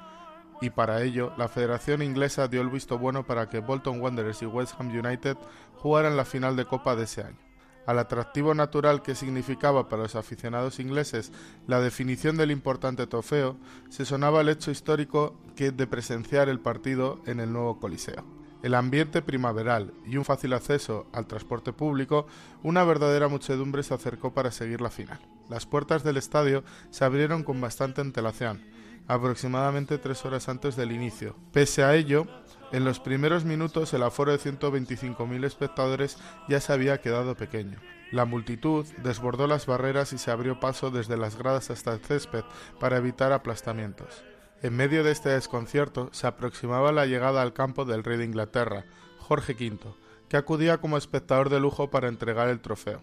[0.62, 4.46] y para ello la Federación Inglesa dio el visto bueno para que Bolton Wanderers y
[4.46, 5.36] West Ham United
[5.76, 7.51] jugaran la final de Copa de ese año.
[7.86, 11.32] Al atractivo natural que significaba para los aficionados ingleses
[11.66, 13.56] la definición del importante trofeo,
[13.88, 18.24] se sonaba el hecho histórico que de presenciar el partido en el nuevo Coliseo.
[18.62, 22.28] El ambiente primaveral y un fácil acceso al transporte público,
[22.62, 25.18] una verdadera muchedumbre se acercó para seguir la final.
[25.48, 28.62] Las puertas del estadio se abrieron con bastante antelación,
[29.08, 31.36] aproximadamente tres horas antes del inicio.
[31.52, 32.26] Pese a ello,
[32.72, 36.16] en los primeros minutos el aforo de 125.000 espectadores
[36.48, 37.78] ya se había quedado pequeño.
[38.10, 42.44] La multitud desbordó las barreras y se abrió paso desde las gradas hasta el césped
[42.78, 44.22] para evitar aplastamientos.
[44.62, 48.84] En medio de este desconcierto se aproximaba la llegada al campo del rey de Inglaterra,
[49.18, 49.94] Jorge V,
[50.28, 53.02] que acudía como espectador de lujo para entregar el trofeo.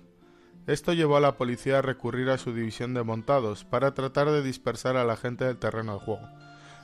[0.67, 4.43] Esto llevó a la policía a recurrir a su división de montados para tratar de
[4.43, 6.27] dispersar a la gente del terreno de juego.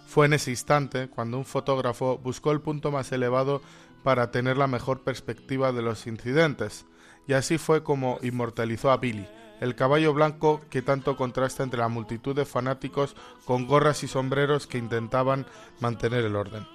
[0.08, 3.62] Fue en ese instante cuando un fotógrafo buscó el punto más elevado
[4.04, 6.86] para tener la mejor perspectiva de los incidentes,
[7.28, 9.28] y así fue como inmortalizó a Billy,
[9.60, 13.16] el caballo blanco que tanto contrasta entre la multitud de fanáticos
[13.46, 15.46] con gorras y sombreros que intentaban
[15.80, 16.75] mantener el orden.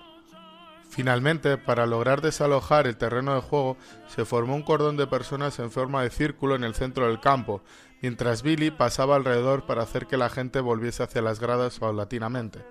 [0.90, 3.76] Finalmente, para lograr desalojar el terreno de juego,
[4.08, 7.62] se formó un cordón de personas en forma de círculo en el centro del campo,
[8.02, 12.64] mientras Billy pasaba alrededor para hacer que la gente volviese hacia las gradas paulatinamente.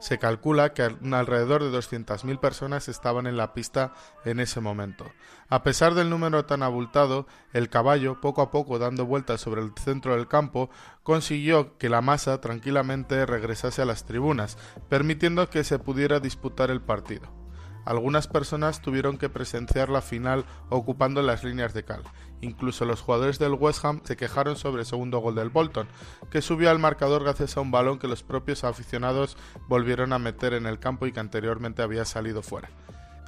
[0.00, 3.94] Se calcula que alrededor de 200.000 personas estaban en la pista
[4.24, 5.06] en ese momento.
[5.48, 9.72] A pesar del número tan abultado, el caballo, poco a poco dando vueltas sobre el
[9.82, 10.68] centro del campo,
[11.04, 14.58] consiguió que la masa tranquilamente regresase a las tribunas,
[14.90, 17.41] permitiendo que se pudiera disputar el partido.
[17.84, 22.02] Algunas personas tuvieron que presenciar la final ocupando las líneas de cal.
[22.40, 25.88] Incluso los jugadores del West Ham se quejaron sobre el segundo gol del Bolton,
[26.30, 29.36] que subió al marcador gracias a un balón que los propios aficionados
[29.68, 32.68] volvieron a meter en el campo y que anteriormente había salido fuera.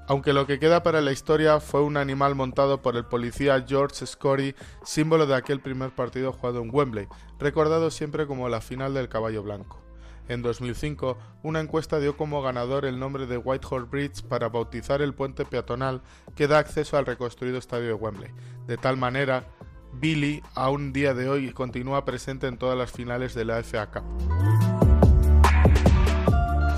[0.07, 4.05] Aunque lo que queda para la historia fue un animal montado por el policía George
[4.07, 9.09] Scory, símbolo de aquel primer partido jugado en Wembley, recordado siempre como la final del
[9.09, 9.81] caballo blanco.
[10.29, 15.15] En 2005, una encuesta dio como ganador el nombre de Whitehall Bridge para bautizar el
[15.15, 16.01] puente peatonal
[16.35, 18.31] que da acceso al reconstruido estadio de Wembley.
[18.67, 19.47] De tal manera,
[19.93, 23.91] Billy, a un día de hoy, continúa presente en todas las finales de la FA
[23.91, 24.05] Cup.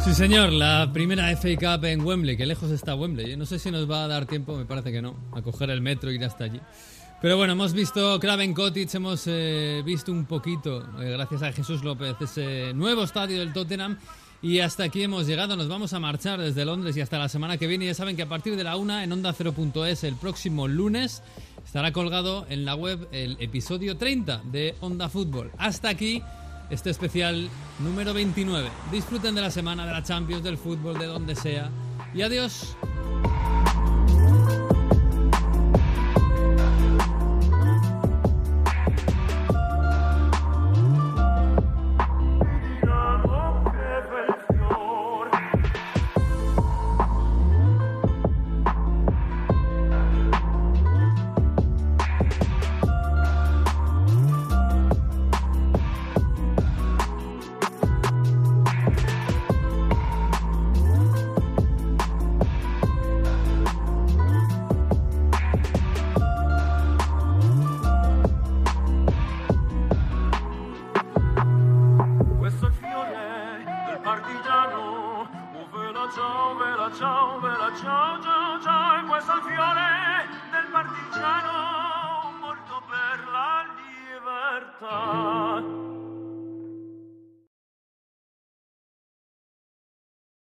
[0.05, 2.36] Sí, señor, la primera FA Cup en Wembley.
[2.36, 3.36] Qué lejos está Wembley.
[3.36, 5.80] No sé si nos va a dar tiempo, me parece que no, a coger el
[5.80, 6.61] metro e ir hasta allí.
[7.21, 11.83] Pero bueno, hemos visto Craven Cottage, hemos eh, visto un poquito, eh, gracias a Jesús
[11.83, 13.99] López, ese nuevo estadio del Tottenham.
[14.43, 17.57] Y hasta aquí hemos llegado, nos vamos a marchar desde Londres y hasta la semana
[17.57, 17.87] que viene.
[17.87, 21.23] Ya saben que a partir de la una en Onda 0.es el próximo lunes
[21.64, 25.51] estará colgado en la web el episodio 30 de Onda Fútbol.
[25.57, 26.23] Hasta aquí
[26.69, 27.49] este especial
[27.79, 28.69] número 29.
[28.93, 31.71] Disfruten de la semana, de la Champions, del fútbol, de donde sea.
[32.14, 32.77] Y adiós.